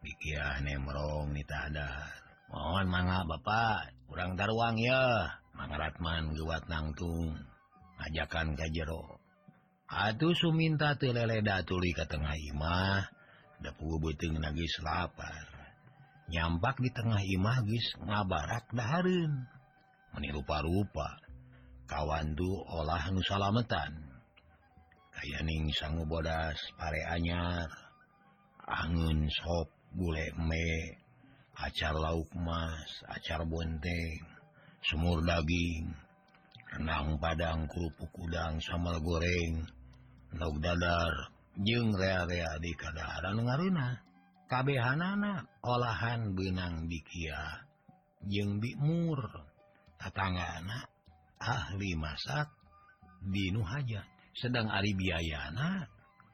pikiran 0.00 0.60
ah, 0.60 0.64
nemrong 0.64 1.36
ada 1.36 1.90
mohon 2.50 2.86
manga 2.90 3.24
Bapak. 3.24 3.94
Kurang 4.10 4.34
taruang 4.34 4.74
ya. 4.80 5.30
Mangaratman 5.54 6.34
gewat 6.34 6.66
nangtung. 6.66 7.38
Ajakan 8.00 8.58
kajero. 8.58 9.20
Aduh 9.86 10.34
Suminta 10.34 10.98
telele 10.98 11.44
datuli 11.44 11.94
ke 11.94 12.08
tengah 12.08 12.34
imah. 12.34 13.06
Dapu 13.60 14.00
beteng 14.00 14.40
nagi 14.40 14.66
lapar 14.80 15.60
nyampak 16.30 16.78
di 16.78 16.90
tengah 16.94 17.18
imah 17.18 17.58
gis 17.66 17.90
ngabarak 18.06 18.70
daharin, 18.70 19.50
menirupa-rupa 20.14 21.18
kawandu 21.90 22.62
olah 22.70 23.10
nusalametan 23.10 23.98
kayaning 25.10 25.74
sangu 25.74 26.06
bodas 26.06 26.56
pare 26.78 27.02
anyar. 27.10 27.68
Angin 28.70 29.26
sop 29.26 29.66
bule 29.94 30.32
me 30.38 30.96
acar 31.58 31.94
lauk 31.94 32.30
Mas 32.38 32.90
acar 33.10 33.44
bonteng 33.46 34.22
semur 34.80 35.20
daging 35.22 35.90
renang 36.76 37.18
Padang 37.18 37.66
kerupuk 37.66 38.14
udang 38.18 38.62
sambal 38.62 39.02
goreng 39.02 39.66
lauk 40.38 40.56
dadar 40.62 41.34
jeng 41.60 41.92
rea-rea 41.92 42.56
di 42.62 42.72
keadaan 42.78 43.42
ngaruna 43.42 43.98
kabehhanana 44.46 45.44
olahan 45.66 46.32
benang 46.32 46.86
bikia 46.86 47.66
jeng 48.24 48.62
bimur 48.62 49.20
tetangga 49.98 50.62
anak 50.62 50.86
ahli 51.40 51.98
masak 51.98 52.60
Dinu 53.20 53.60
hajat. 53.60 54.08
Sedang 54.32 54.72
Ari 54.72 54.96
biayana 54.96 55.84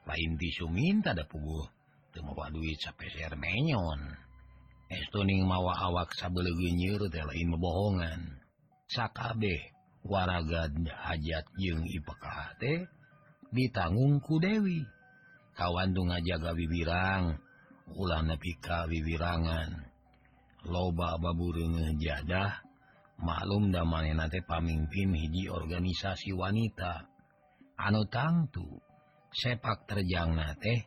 lain 0.06 0.38
tisu 0.38 0.70
minta 0.70 1.10
ada 1.10 1.26
puguh 1.26 1.66
mawa 2.24 2.48
duit 2.52 2.80
menyon 3.36 4.00
estuning 4.86 5.42
mawa 5.42 5.74
awak 5.90 6.14
sabnyur 6.14 7.10
lain 7.10 7.48
mebohongan. 7.50 8.20
Sakabeh 8.86 9.74
waraga 10.06 10.70
hajat 10.70 11.46
jeung 11.58 11.82
IPKT 11.82 12.62
ditangungku 13.50 14.38
Dewi. 14.38 14.86
Kawanndung 15.56 16.12
ngajaga 16.12 16.52
bibirang 16.52 17.40
ulah 17.96 18.20
nepika 18.20 18.84
wiwirangan 18.90 19.88
loba 20.68 21.16
baburunge 21.16 21.96
jadah 21.96 22.60
maklum 23.16 23.72
damanate 23.72 24.44
pamimpin 24.44 25.16
hiji 25.16 25.48
organisasi 25.48 26.36
wanita. 26.36 27.08
Anu 27.80 28.04
tangtu 28.08 28.68
sepak 29.32 29.88
terjang 29.88 30.36
na 30.36 30.52
teh 30.56 30.84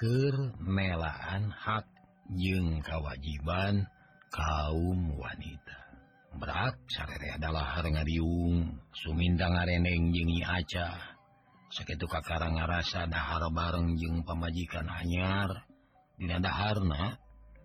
kemelaan 0.00 1.52
hak 1.52 1.84
jeung 2.32 2.80
kewajiban 2.80 3.84
kaum 4.32 5.12
wanita. 5.20 5.76
Berat 6.40 6.80
sare 6.88 7.36
adalah 7.36 7.84
ngadiung 7.84 8.80
suminta 8.96 9.52
ngareneng 9.52 10.08
jengi 10.08 10.40
aca. 10.40 10.96
Sakit 11.70 12.00
Kakara 12.00 12.48
ngarasa 12.48 13.12
dahar 13.12 13.44
bareng 13.52 14.00
jeung 14.00 14.24
pemajikan 14.24 14.88
anyar. 14.88 15.68
Dinaharna 16.16 17.20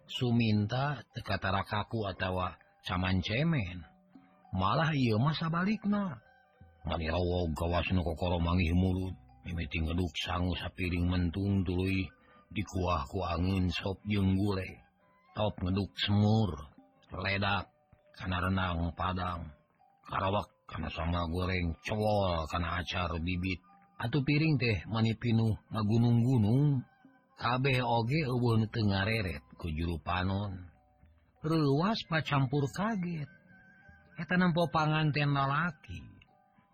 Suminta 0.05 1.01
tekatara 1.17 1.65
kaku 1.65 2.05
atau 2.05 2.37
saman 2.85 3.25
cemen. 3.25 3.81
Malah 4.53 4.93
ia 4.93 5.17
masa 5.17 5.49
balikna 5.49 6.21
Manirawo 6.85 7.49
gawas 7.57 7.89
nukokoro 7.89 8.37
mangih 8.37 8.75
mulut. 8.77 9.17
Mimiti 9.45 9.81
ngeduk 9.81 10.13
sangu 10.25 10.53
sapiring 10.57 11.05
mentung 11.09 11.65
tului 11.65 12.05
dikuahku 12.55 13.19
angin 13.27 13.67
sop 13.75 13.99
jeung 14.07 14.39
gule 14.39 14.65
top 15.35 15.53
ngeduk 15.59 15.91
semur 15.99 16.55
ledak 17.11 17.67
karena 18.15 18.37
renang 18.39 18.95
Padang. 18.95 19.51
Karawak 20.05 20.47
karena 20.69 20.89
sama 20.93 21.27
goreng 21.27 21.75
cowol 21.83 22.47
karena 22.47 22.79
acar 22.79 23.11
bibit. 23.19 23.59
Atau 23.99 24.23
piring 24.23 24.59
teh 24.59 24.83
mani 24.91 25.15
pinuh 25.15 25.55
nga 25.71 25.81
gunung-gunung 25.83 26.83
kabeh 27.39 27.79
oge 27.83 28.21
ubun 28.27 28.67
tengah 28.71 29.03
reret 29.07 29.43
ku 29.59 29.67
juru 29.71 29.99
panon. 30.03 30.71
Ruas 31.43 31.99
pacampur 32.07 32.67
kaget. 32.71 33.29
Eta 34.15 34.35
nampo 34.39 34.67
panganten 34.71 35.35
lalaki. 35.35 35.99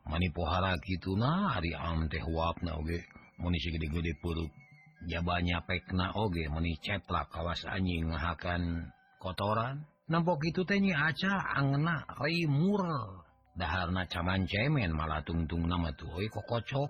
Mani 0.06 0.30
pohara 0.34 0.78
gitu 0.82 1.18
na 1.18 1.58
hari 1.58 1.74
am 1.74 2.10
teh 2.10 2.22
wapna 2.22 2.78
oge. 2.78 3.02
Munisi 3.42 3.74
gede-gede 3.74 4.22
puruk 4.22 4.61
jabanya 5.10 5.64
pekna 5.66 6.14
oge 6.14 6.46
meni 6.52 6.78
ceplak 6.82 7.30
kawas 7.34 7.66
anjing 7.66 8.10
ngahakan 8.10 8.92
kotoran. 9.22 9.86
Nampok 10.12 10.44
itu 10.44 10.68
tenyi 10.68 10.92
aca 10.92 11.56
angena 11.56 12.04
remur 12.20 12.84
daharna 13.56 14.04
caman 14.12 14.44
cemen 14.44 14.92
malah 14.92 15.24
tungtung 15.24 15.64
nama 15.70 15.96
tuh 15.96 16.12
oi 16.20 16.28
kok 16.28 16.44
kocok 16.44 16.90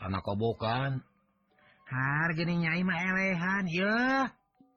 karena 0.00 0.18
kobokan. 0.24 0.92
Har 1.84 2.28
gini 2.32 2.64
nyai 2.64 2.80
mah 2.80 2.96
elehan 2.96 3.64
ya. 3.68 3.96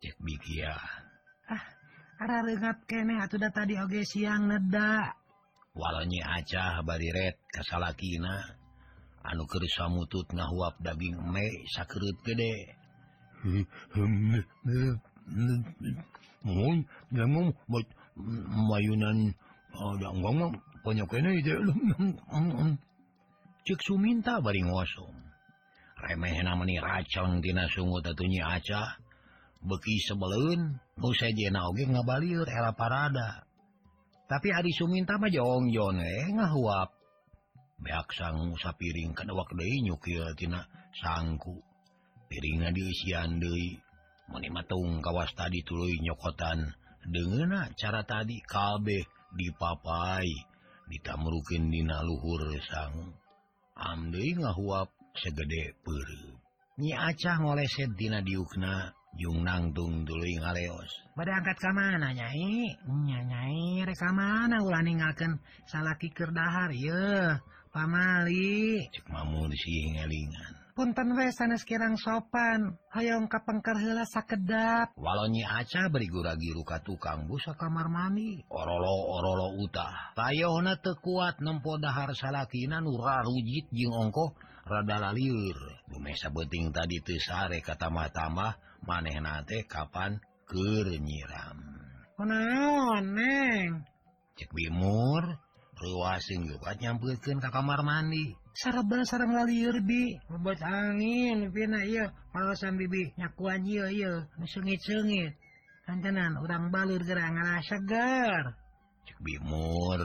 Cek 0.03 0.15
bikian. 0.19 1.03
Ah 1.47 1.63
ada 2.17 2.43
rengat 2.43 2.84
kene 2.89 3.21
atuh 3.23 3.39
da 3.39 3.49
tadi 3.53 3.78
oge 3.78 4.03
siang 4.03 4.49
neda 4.49 5.13
walanya 5.78 6.41
aca 6.41 6.82
bari 6.82 7.09
red 7.13 7.38
kasalakina. 7.53 8.57
anu 9.28 9.43
keur 9.45 9.63
samutut 9.67 10.28
ngahuap 10.32 10.75
daging 10.80 11.19
me 11.34 11.45
sakit 11.75 12.17
gede. 12.23 12.53
Mayunan 18.69 19.17
cek 23.67 23.80
suminta 23.84 24.34
bari 24.39 24.61
ngosong. 24.63 25.17
Remeh 25.97 26.38
meni 26.45 26.80
racon 26.80 27.41
tina 27.43 27.67
sungut 27.67 28.05
tatunya 28.05 28.47
aca. 28.47 28.95
Beki 29.57 29.95
sebelun 30.05 30.78
usai 31.01 31.34
jena 31.34 31.65
oge 31.67 31.89
ngabalir 31.89 32.45
era 32.45 32.71
parada. 32.78 33.47
Tapi 34.28 34.51
hari 34.51 34.75
Suminta 34.75 35.15
mah 35.15 35.32
jongjon 35.32 36.03
eh 36.03 36.28
ngahuap. 36.36 36.97
beak 37.78 38.09
sang 38.13 38.53
sa 38.57 38.73
piring 38.73 39.13
kan 39.13 39.30
tina 40.38 40.61
sangku. 40.97 41.57
Piringa 42.28 42.75
diisian 42.75 43.39
Dei 43.39 43.80
menimatung 44.28 44.99
kawas 44.99 45.32
tadi 45.38 45.63
tulu 45.63 45.88
nyokotan. 46.03 46.59
Dengan 47.07 47.71
cara 47.80 48.03
tadi 48.03 48.43
kabeh 48.43 49.03
dipapai. 49.32 50.28
Ditamurukin 50.88 51.71
dina 51.71 52.03
luhur 52.03 52.51
sang. 52.67 53.15
Amde 53.78 54.23
ngahuap 54.36 54.91
segede 55.15 55.75
per 55.84 56.07
nyiacah 56.78 57.38
ngoleset 57.41 57.91
dina 57.97 58.21
diukna 58.21 58.91
Jung 59.17 59.41
nangtung 59.41 60.05
dulu 60.05 60.30
ngaleos. 60.45 60.91
Pada 61.17 61.41
angkat 61.41 61.57
ka 61.57 61.73
mana 61.73 62.13
nyai? 62.13 62.69
Rek 62.78 63.89
reka 63.89 64.13
mana 64.13 64.61
ulah 64.61 64.86
ninggalkeun 64.86 65.41
salaki 65.65 66.13
kerdahar 66.13 66.69
ya 66.69 67.41
pamali. 67.78 68.89
Punten 70.78 71.09
we 71.17 71.30
sanes 71.34 71.65
kirang 71.65 71.97
sopan. 71.97 72.78
Hayong 72.93 73.30
kapengker 73.30 73.78
hela 73.78 74.05
sakedap. 74.05 74.93
Walonyi 74.97 75.45
aca 75.45 75.89
beriguragi 75.89 76.53
ruka 76.53 76.82
tukang 76.82 77.30
busa 77.30 77.53
kamar 77.53 77.89
mami 77.89 78.41
orolo 78.49 79.13
orolo 79.13 79.57
utah. 79.61 80.13
Tayona 80.17 80.78
tekuat 80.82 81.41
nempo 81.41 81.78
dahar 81.78 82.13
salakina 82.17 82.82
nu 82.82 82.97
rujit 82.97 83.69
jing 83.73 83.93
ongko 83.93 84.38
rada 84.69 84.97
laliur 85.09 85.57
dumesa 85.89 86.30
beting 86.30 86.69
tadi 86.69 87.01
tesare 87.01 87.57
katambah-tambah 87.61 88.86
maneh 88.86 89.17
nate 89.17 89.65
kapan 89.65 90.21
ker 90.45 90.88
nyiram. 90.97 91.57
Oh, 92.17 92.25
Kunaon 92.25 93.13
Neng? 93.13 93.86
Cek 94.38 94.49
bimur, 94.53 95.38
ruasingbat 95.82 96.82
nyampulkan 96.82 97.38
ke 97.41 97.49
kamar 97.49 97.82
mandi. 97.86 98.34
Saraba 98.57 99.05
sarang 99.05 99.38
lalieur 99.38 99.78
bi. 99.86 100.17
Obat 100.34 100.61
angin 100.65 101.53
pina 101.53 101.86
iya. 101.86 102.09
Palasan 102.34 102.78
bibi 102.78 103.13
nyakuan 103.17 103.61
iya 103.65 103.86
iya. 103.93 104.13
Sengit-sengit. 104.41 105.38
Hantenan 105.88 106.36
orang 106.41 106.73
balur 106.73 106.99
gerang 106.99 107.39
ngarasa 107.39 107.80
segar 107.80 108.67
cek 109.07 109.23
bimur 109.23 110.03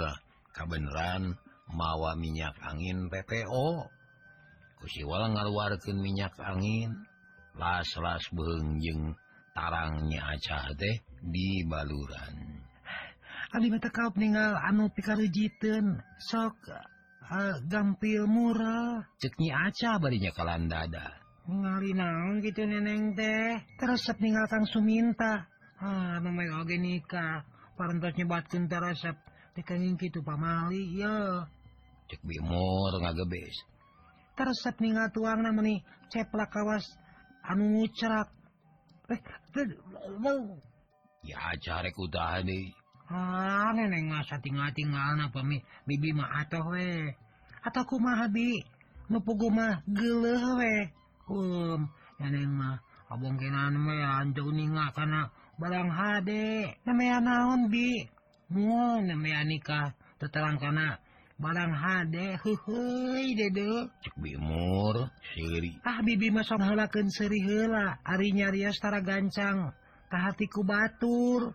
kabeneran 0.54 1.34
mawa 1.74 2.14
minyak 2.14 2.54
angin 2.62 3.10
PPO 3.10 3.90
kusiwal 4.78 5.34
ngaluarkan 5.34 5.98
minyak 5.98 6.34
angin. 6.38 6.94
Las-las 7.52 8.24
behengjeng 8.32 9.12
tarangnya 9.52 10.24
acah 10.32 10.72
teh 10.72 11.04
di 11.20 11.60
baluran. 11.68 12.61
tekap 13.52 14.16
meninggal 14.16 14.56
anu 14.56 14.88
pikarujiten 14.88 16.00
sok 16.18 16.56
uh, 17.28 17.56
gampil 17.68 18.24
murah. 18.24 19.04
Ceknyi 19.20 19.52
aca 19.52 20.00
barinya 20.00 20.32
kalan 20.32 20.68
dada 20.68 21.20
ngali 21.42 21.90
naon 21.92 22.38
gitu 22.38 22.62
neneng 22.64 23.18
teh. 23.18 23.58
Terus 23.76 24.00
sep 24.06 24.22
ninggal 24.22 24.46
kang 24.46 24.62
suminta. 24.64 25.44
Ah 25.82 26.22
namai 26.22 26.48
oge 26.54 26.78
nikah. 26.78 27.42
Parantos 27.74 28.14
nyebatkeun 28.14 28.70
terasep 28.70 29.16
tekenging 29.58 29.98
kitu 29.98 30.22
pamali 30.22 31.02
ya. 31.02 31.44
Cek 32.08 32.22
bimur 32.22 32.94
ngagebes 33.02 33.72
terus 34.36 34.58
sep 34.64 34.76
ninggal 34.80 35.12
tuang 35.12 35.44
namani 35.44 35.84
ceplak 36.08 36.48
kawas 36.48 36.84
anu 37.44 37.78
ngucrak 37.78 38.28
eh, 39.12 39.20
ya 41.22 41.52
cari 41.60 41.90
kudahan 41.92 42.48
deh 42.48 42.72
Ah, 43.12 43.76
neng 43.76 44.08
masa 44.08 44.40
tinggal-tinggal 44.40 45.20
na 45.20 45.28
pemi 45.28 45.60
bibi 45.84 46.16
mah 46.16 46.32
atau 46.40 46.72
we. 46.72 47.12
Bi. 48.32 48.50
Nu 49.12 49.20
nupugu 49.20 49.52
mah 49.52 49.84
gele 49.84 50.32
we. 50.56 50.74
Um 51.28 51.92
neneng 52.16 52.56
mah 52.56 52.80
abong 53.12 53.36
kenan 53.36 53.84
we 53.84 54.00
anjo 54.00 54.48
ninga 54.48 54.88
kana 54.96 55.28
barang 55.60 55.92
hade. 55.92 56.72
Namanya 56.88 57.20
naon 57.20 57.68
bi? 57.68 58.00
Mu 58.48 59.04
namanya 59.04 59.44
nikah 59.44 59.92
teterang 60.16 60.56
kana 60.56 60.96
barang 61.36 61.74
hade. 61.76 62.40
Huhuy 62.40 63.36
dede. 63.36 63.92
Cek 64.08 64.16
bimur 64.16 65.12
seri. 65.36 65.76
Ah 65.84 66.00
bibi 66.00 66.32
mah 66.32 66.48
sok 66.48 66.64
halakeun 66.64 67.12
seuri 67.12 67.44
heula. 67.44 68.00
Ari 68.08 68.32
nyaria 68.32 68.72
setara 68.72 69.04
gancang. 69.04 69.68
Ka 70.08 70.16
hatiku 70.32 70.64
batur. 70.64 71.52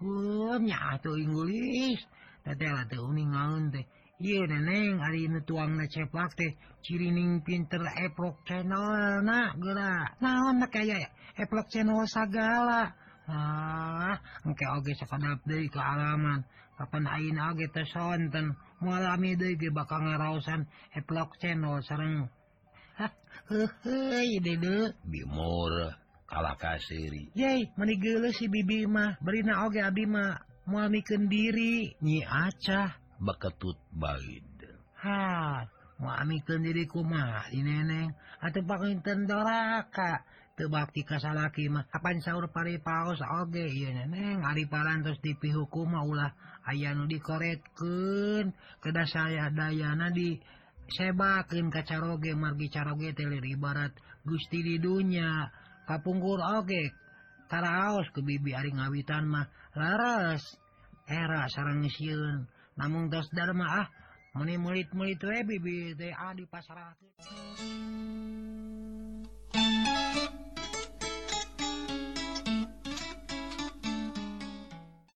nya 0.00 0.96
tuh 1.02 1.16
Inggris 1.20 2.00
ningaun 2.48 3.70
teh 3.72 3.84
Iya 4.20 4.44
neneng 4.44 5.00
hari 5.00 5.24
ini 5.32 5.40
tuang 5.48 5.80
na 5.80 5.88
ceplak 5.88 6.36
teh 6.36 6.52
cirining 6.84 7.40
pinter 7.40 7.80
eplok 7.80 8.36
channel 8.44 9.24
na 9.24 9.56
gerak 9.56 10.12
naon 10.20 10.60
na 10.60 10.68
kaya 10.68 11.08
eplok 11.40 11.72
channel 11.72 12.04
sagala. 12.04 12.92
Ah 13.24 14.20
engke 14.44 14.68
oge 14.76 14.92
sakadap 15.00 15.40
deui 15.48 15.72
ke 15.72 15.80
alaman. 15.80 16.44
Kapan 16.76 17.08
ayeuna 17.08 17.56
oge 17.56 17.72
teh 17.72 17.88
sonten. 17.88 18.52
Mualami 18.84 19.40
deui 19.40 19.56
ge 19.56 19.72
bakal 19.72 20.04
ngaraosan 20.04 20.68
eplok 21.00 21.40
channel 21.40 21.80
sareng 21.80 22.28
heuh 23.48 23.72
deui 23.80 24.36
deui 24.44 24.92
bimur 25.08 25.96
kalakasiri. 26.30 27.34
Ye 27.34 27.66
geuleuh 27.74 28.30
si 28.30 28.46
Bibimah 28.46 29.18
berina 29.18 29.66
oge 29.66 29.82
Abimah 29.82 30.38
muamiken 30.70 31.26
diri 31.26 31.90
nyi 31.98 32.22
acah. 32.22 32.94
Beketut 33.18 33.76
baid. 33.90 34.62
Ha 35.02 35.66
muamiken 35.98 36.62
diri 36.62 36.86
kumah 36.86 37.50
di 37.50 37.60
neneng? 37.60 38.14
Atau 38.40 38.62
pakinten 38.64 39.26
doraka. 39.26 40.22
Tebakti 40.56 41.08
kasalaki 41.08 41.72
mah. 41.72 41.88
Kapan 41.88 42.20
sahur 42.20 42.52
pari 42.52 42.80
paos 42.80 43.20
oge? 43.20 43.64
Iya 43.64 44.04
neneng. 44.04 44.44
Ari 44.44 44.70
parantos 44.70 45.18
tipi 45.20 45.50
hukum 45.52 45.92
mah 45.92 46.04
ulah. 46.06 46.32
Aya 46.64 46.94
nu 46.94 47.08
dikoretkeun. 47.08 48.52
Kada 48.80 49.04
saya 49.08 49.48
dayana 49.52 50.12
di 50.12 50.36
sebakeun 50.90 51.72
ka 51.72 51.84
caroge 51.84 52.36
margi 52.36 52.68
caroge 52.68 53.12
teh 53.16 53.24
ibarat 53.24 53.92
Gusti 54.20 54.60
di 54.60 54.76
dunya. 54.76 55.48
kapungkur 55.90 56.38
oge 56.38 56.94
Taraos 57.50 58.06
ke 58.14 58.22
bibi 58.22 58.54
Ari 58.54 58.70
ngawitan 58.70 59.26
mah. 59.26 59.50
Laras 59.74 60.46
era 61.10 61.50
sarang 61.50 61.82
siun 61.90 62.46
namun 62.78 63.10
dos 63.10 63.26
Dharma 63.34 63.66
ah 63.82 63.86
meni 64.38 64.54
mulit 64.54 64.86
mulit 64.94 65.18
we 65.18 65.42
bibi 65.42 65.98
teh 65.98 66.14
ah, 66.14 66.30
di 66.30 66.46
pasar 66.46 66.94